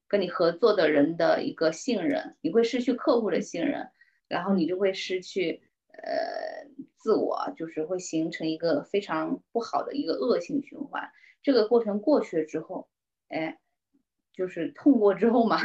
[0.09, 3.91] 跟你合作的人的一个信任，你会失去客户的信任，
[4.27, 5.63] 然后你就会失去
[5.93, 6.63] 呃。
[7.03, 11.11] 自我就是会形成一个非常不好的一个恶性循环。
[11.43, 12.89] 这个过程过去了之后，
[13.27, 13.59] 哎，
[14.33, 15.59] 就是痛过之后嘛，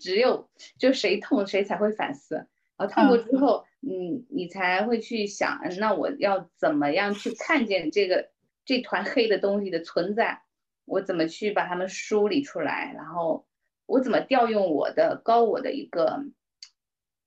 [0.00, 2.86] 只有就谁痛谁才会反思啊。
[2.86, 8.30] 痛过之后，嗯，你才会去想，那我要怎么样去看见这个
[8.64, 10.42] 这团黑的东西的存在？
[10.84, 12.92] 我怎么去把它们梳理出来？
[12.94, 13.46] 然后
[13.86, 16.24] 我怎么调用我的高我的一个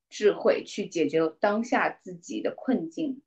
[0.10, 3.22] 智慧去解决当下自己的困境？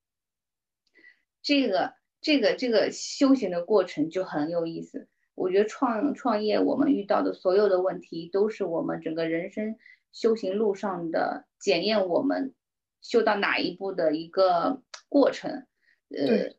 [1.43, 5.09] 这个这个这个修行的过程就很有意思。
[5.35, 9.77] 我觉得创创业，我们遇到的所有的问题，都是我们整个人生
[10.13, 12.55] 修行路上的检验我们
[13.01, 15.67] 修到哪一步的一个过程。
[16.11, 16.55] 呃，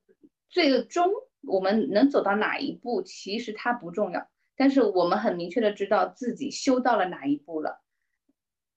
[0.49, 1.11] 最终
[1.41, 7.81] 我们能走到哪一步，其实它不重要，但是我们很明确的知道自己修到了哪一步了。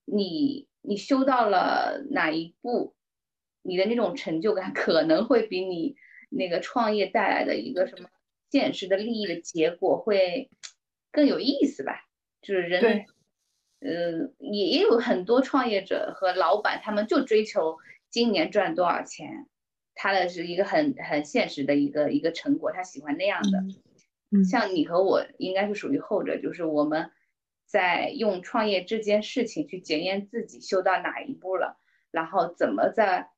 [0.04, 2.94] 你你修到了哪一步？
[3.62, 5.96] 你的那种成就感可能会比你
[6.30, 8.08] 那个创业带来的一个什么
[8.56, 10.48] 现实的利益的结果会
[11.12, 12.06] 更有意思吧？
[12.40, 13.04] 就是人，
[13.80, 17.76] 呃，也也有很多创业者和老板，他们就追求
[18.08, 19.46] 今年赚多少钱，
[19.94, 24.42] 他的是一个很很现实的一个一个成果，他喜欢那样的。
[24.42, 27.10] 像你和我应该是属于后者，就是我们
[27.66, 31.78] 在用创业这件事情去检验自己修到哪一步了，
[32.10, 33.28] 然后怎么在。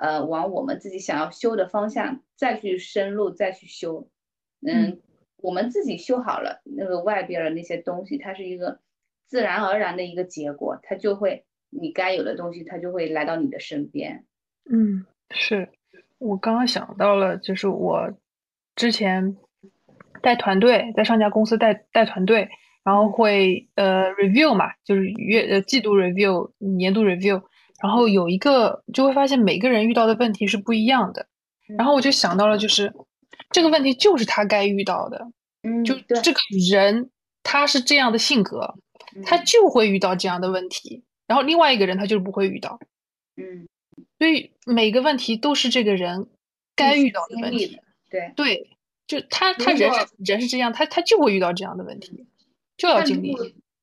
[0.00, 4.08] 呃，往我们自己想要修的方向再去深入，再去修。
[4.66, 5.00] 嗯，
[5.36, 8.80] 我们自己修好了，那个外边的那些东西，它是一个
[9.26, 14.24] 自然而然的一个结果，它就会你该有的东西，它就会来到你的身边。
[14.70, 15.68] 嗯，是
[16.18, 18.12] 我刚刚想到了，就是我
[18.74, 19.36] 之前
[20.22, 22.48] 带团队，在上家公司带带团队，
[22.84, 27.42] 然后会呃 review 嘛，就是月呃季度 review、年度 review。
[27.80, 31.28] 然后有一个就会发现每个人遇到的问题是不一样的，
[31.76, 32.92] 然后我就想到了，就是
[33.50, 35.30] 这个问题就是他该遇到的，
[35.62, 36.38] 嗯，就这个
[36.70, 37.10] 人
[37.42, 38.74] 他是这样的性格，
[39.24, 42.78] 他就会遇到这样的问题，然后另外一个人他就是不会遇到，
[43.36, 43.66] 嗯，
[44.18, 46.28] 所以每个问题都是这个人
[46.76, 47.80] 该遇到的问题，
[48.10, 48.32] 对。
[48.36, 48.70] 对，
[49.06, 52.26] 就他他人是人是这样，他他就会遇到这样的问题，
[52.76, 53.34] 就要经历。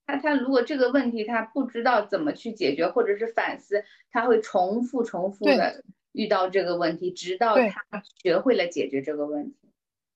[0.06, 9.65] 他他如果这个问题他不知道怎么去解决，或者是反思，他会重复重复的遇到这个问题，直到他学会了解决这个问题。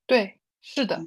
[0.10, 0.99] 对，是的，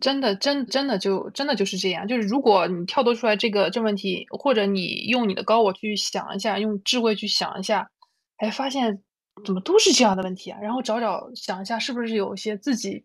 [0.00, 2.06] 真的真真的就真的就是这样。
[2.06, 7.88] 就是如果你跳脱出来这个这问题，或者你用你的高我去想一下，用智慧去想一下，
[8.36, 9.02] 哎，发现
[9.46, 10.58] 怎么都是这样的问题啊？
[10.60, 13.04] 然后找找想一下，是不是有一些自己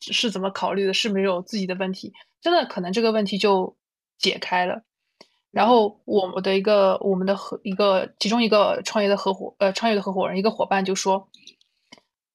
[0.00, 2.12] 是怎么考虑的，是没有自己的问题？
[2.42, 3.78] 真的可能这个问题就。
[4.20, 4.82] 解开了，
[5.52, 11.28] 然后我们的一个我们的合一个其中一个创业的合伙呃创业的合伙人一个伙伴就说，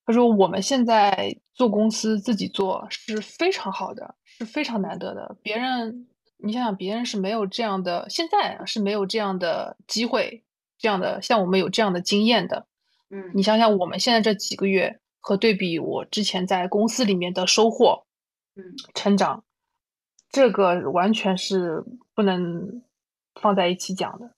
[0.05, 5.37] 他说我们现在做公司自己做是非常好的，是非常难得的。
[5.41, 6.07] 别人
[6.37, 10.43] 你想想，别人是没有这样的，现在是没有这样的机会，
[10.77, 12.67] 这样的像我们有这样的经验的。
[13.09, 18.05] 嗯，你想想我们现在这几个月和对比我之前在公司里面的收获，
[18.55, 18.63] 嗯，
[18.93, 19.43] 成长。
[20.29, 21.85] 这个完全是
[22.15, 22.81] 不能
[23.39, 24.31] 放在一起讲的，嗯，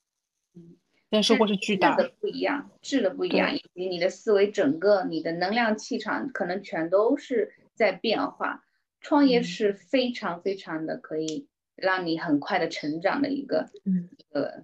[1.09, 8.63] 但收获是巨大的不一样，质的不一样，以及你的思维整个你的能量气场可能全都是在变化。
[9.01, 14.63] 创业是非常非常的可以让你很快的成长的一个一个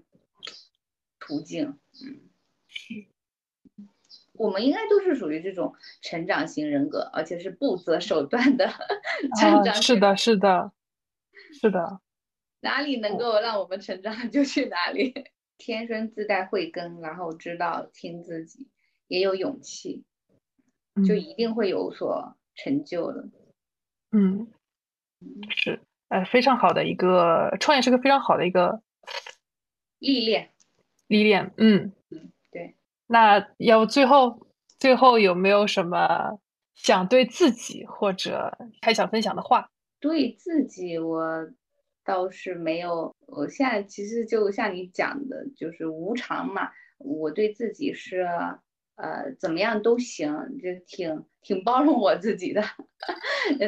[1.19, 2.21] 途径，嗯，
[2.67, 3.05] 是
[4.33, 8.67] 我们应该都是属于这种成长型人格，而且是不择手段的
[9.39, 9.75] 成长。
[9.75, 10.71] 是的，是的。
[11.53, 11.99] 是的，
[12.61, 15.13] 哪里能够让我们成长就去哪里。
[15.63, 18.67] 天生自带慧根，然后知道听自己，
[19.07, 20.03] 也有勇气，
[21.07, 23.29] 就一定会有所成就的。
[24.11, 24.51] 嗯，
[25.51, 28.81] 是，呃，非常好的一个创业，是个非常好的一个
[29.99, 30.49] 历练，
[31.05, 32.75] 历练，嗯嗯，对。
[33.05, 34.47] 那要不最后
[34.79, 36.39] 最后有没有什么
[36.73, 39.69] 想对自己或者还想分享的话？
[39.99, 41.47] 对自己，我
[42.03, 43.10] 倒是没有。
[43.31, 46.69] 我现在其实就像你讲的，就是无常嘛。
[46.97, 48.27] 我对自己是。
[48.95, 52.61] 呃，怎么样都行，就挺挺包容我自己的，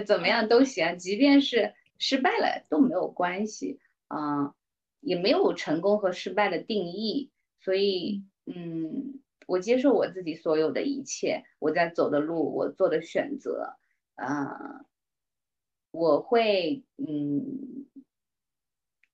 [0.05, 3.79] 怎么样都行，即便是失败了都没有关系
[4.09, 4.53] 啊，
[4.99, 7.31] 也没有成功和失败的定义，
[7.61, 13.75] 所以嗯，我接受我自己所有的一切，我在走的路，我做的选择，
[14.13, 14.85] 啊，
[15.89, 17.87] 我会嗯，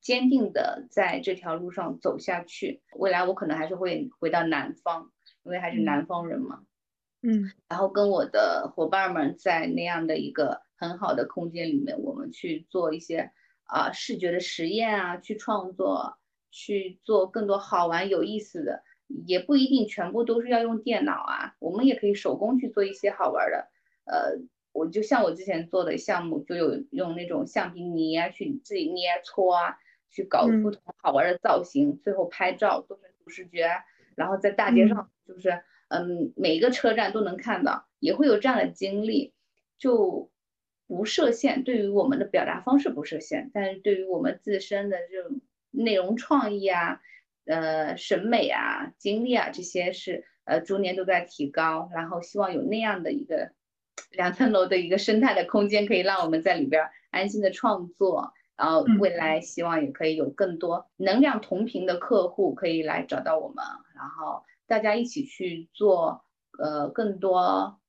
[0.02, 5.12] 坚定的在这条路上走下去，未来我可能还是会回到南方。
[5.44, 6.64] 因为还是南方人嘛，
[7.22, 13.32] 嗯，然后跟我的伙伴们在那样的一个很好的空间里面，我们去做一些
[13.64, 16.18] 啊视觉的实验啊，去创作，
[16.52, 18.84] 去做更多好玩有意思的，
[19.26, 23.70] 也不一定全部都是要用电脑啊，我们也可以手工去做一些好玩的。
[24.06, 24.38] 呃，
[24.74, 29.78] 我就像我之前做的项目，就有用那种橡皮泥啊，去自己捏搓啊，
[30.10, 33.70] 去搞不同好玩的造型，最后拍照做成主视觉。
[34.16, 39.34] 然后在大街上，就是嗯，每一个车站都能看到，也会有这样的经历，
[39.78, 40.30] 就
[40.88, 41.64] 不设限。
[41.64, 45.40] 对于我们的表达方式不设限，但是对于我们自身的这种
[45.72, 47.00] 内容创意啊、
[47.46, 51.90] 呃审美啊、经历啊这些是呃逐年都在提高。
[51.94, 53.54] 然后希望有那样的一个
[54.12, 58.34] 两层楼的一个生态的空间，可以让我们在里边安心的创作。
[58.60, 63.64] 然后未来希望也可以有更多能量同频的客户可以来找到我们，
[63.96, 66.26] 然后大家一起去做，
[66.60, 67.80] 呃，更多，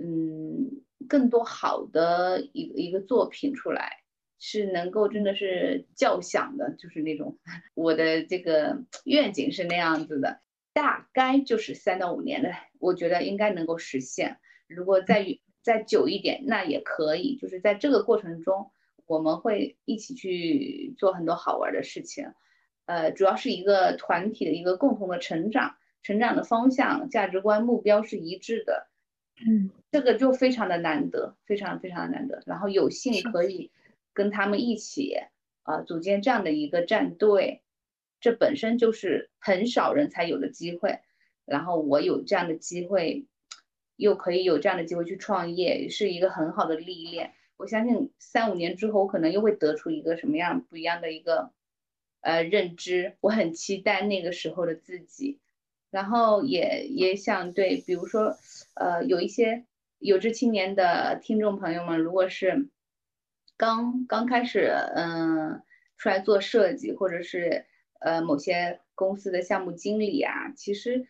[0.00, 4.04] 嗯，更多好的一一个作品出来，
[4.38, 7.36] 是能够真的是叫响的，就是那种
[7.74, 10.40] 我的这个愿景是那样子的，
[10.72, 14.38] 大概就是三到五年的，我觉得应该能够实现。
[14.68, 15.26] 如果再
[15.64, 18.70] 再久一点，那也可以，就是在这个过程中。
[19.10, 22.32] 我们会一起去做很多好玩的事情，
[22.84, 25.74] 呃，主要是一个团体的一个共同的成长，
[26.04, 28.86] 成长的方向、价值观、目标是一致的，
[29.44, 32.40] 嗯，这个就非常的难得，非常非常的难得。
[32.46, 33.72] 然后有幸可以
[34.12, 35.16] 跟他们一起
[35.64, 37.62] 啊组建这样的一个战队，
[38.20, 41.00] 这本身就是很少人才有的机会。
[41.46, 43.26] 然后我有这样的机会，
[43.96, 47.32] 又可以有这样的机会去创业，是一个很好的历练。
[47.60, 51.52] 我相信三五年之后，我可能又会得出一个什么样不一样的一个
[52.22, 53.18] 呃认知。
[53.20, 55.38] 我很期待那个时候的自己，
[55.90, 58.34] 然后也也想对，比如说
[58.76, 59.66] 呃有一些
[59.98, 62.70] 有志青年的听众朋友们，如果是
[63.58, 65.62] 刚刚开始嗯
[65.98, 67.66] 出来做设计，或者是
[68.00, 71.06] 呃某些公司的项目经理啊，其实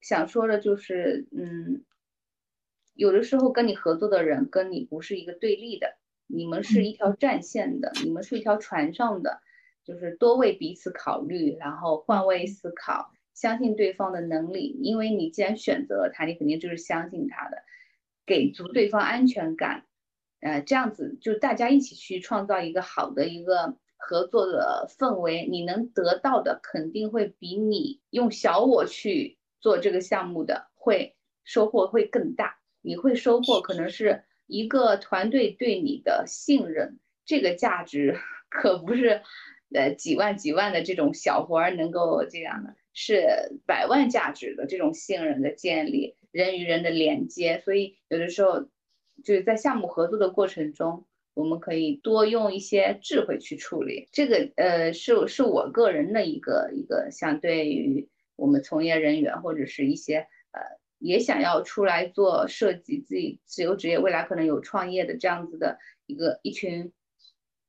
[0.00, 1.84] 想说的就是嗯。
[2.94, 5.96] 有的时候跟你合作的人跟你不是一个对立的，
[6.26, 9.40] 你们是一条战线的，你们是一条船上的，
[9.84, 17.62] 就是多为彼此考虑，然后换位思考，相信对方的能力，因为你既然选择了他，你肯定就是相信他的，
[18.26, 19.86] 给足对方安全感，
[20.40, 32.59] 呃，这样子就大家一起去创造一个好的一个合作的氛围，你能得到的肯定会比你用小我去做这个项目的会收获会更大。
[32.82, 38.18] 你会收获可能是一个团队对你的信任，这个价值
[38.50, 39.22] 可不是
[39.72, 47.60] 呃几万几万的这种小活儿能够这样的，是百万价值的这种信任的建立，人与人的连接。
[47.64, 48.62] 所以有的时候
[49.22, 54.08] 就是在项目合作的过程中，我们可以多用一些智慧去处理。
[54.10, 60.79] 这个呃是是我个人的一个一个相对于我们从业人员或者是一些呃。
[61.00, 66.92] 也想要出来做设计，自己自由职业，未来可能有创业的这样子的一个一群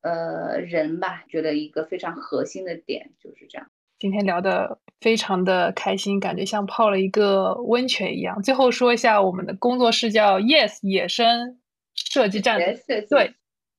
[0.02, 3.66] 呃人吧，觉得一个非常核心的点就是这样。
[3.98, 8.42] 今天聊的非常的开心，感觉像泡了一个温泉一样。
[8.42, 11.58] 最后说一下，我们的工作室叫 Yes 野生
[11.94, 13.34] 设计战队，对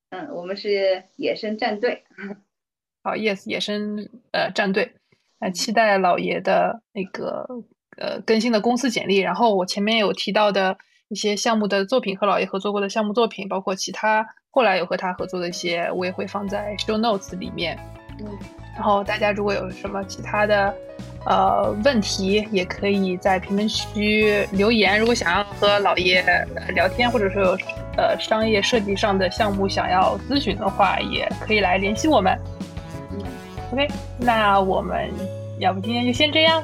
[0.10, 2.04] 嗯，我们是野生战队。
[3.04, 4.94] 好，Yes 野生呃战队，
[5.40, 7.48] 那期待老爷的那个。
[7.98, 10.78] 呃，更新的公司简历，然后我前面有提到的
[11.10, 17.78] 一些项目的作品和老爷合作过的项目作品，包括其他后来有和他合作的一些，我也会放在 show notes 里面。
[18.20, 18.28] 嗯，
[18.76, 20.74] 然后大家如果有什么其他的
[21.26, 25.00] 呃问题，也可以在评论区留言。
[25.00, 26.24] 如果想要和老爷
[26.76, 27.58] 聊天，或者说有
[27.98, 32.38] 呃商业设计上的项目想要咨询的话，也可以来联系我们。
[33.12, 33.24] 嗯
[33.72, 33.88] ，OK，
[34.20, 35.10] 那我们
[35.60, 36.64] 要不今天就先这样。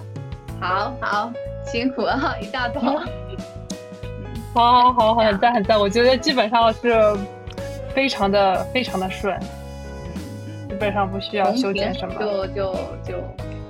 [0.60, 1.32] 好好
[1.66, 2.80] 辛苦了，一大早。
[4.54, 7.16] 好好好，很赞很赞，我觉得基本上是
[7.94, 9.40] 非常的非常的顺，
[10.68, 12.16] 基本上不需要修剪什么。
[12.20, 12.74] 就就
[13.04, 13.24] 就，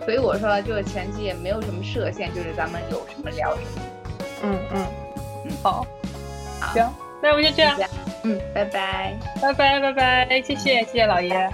[0.06, 3.82] 所以我说，就前期也没有什么设限，就是咱们有什么聊什么。
[4.44, 4.86] 嗯嗯
[5.45, 5.86] 嗯，好，
[6.74, 6.90] 行，
[7.22, 7.78] 那我们就这样。
[8.24, 11.49] 嗯，拜拜，拜拜拜拜，谢谢谢谢老爷。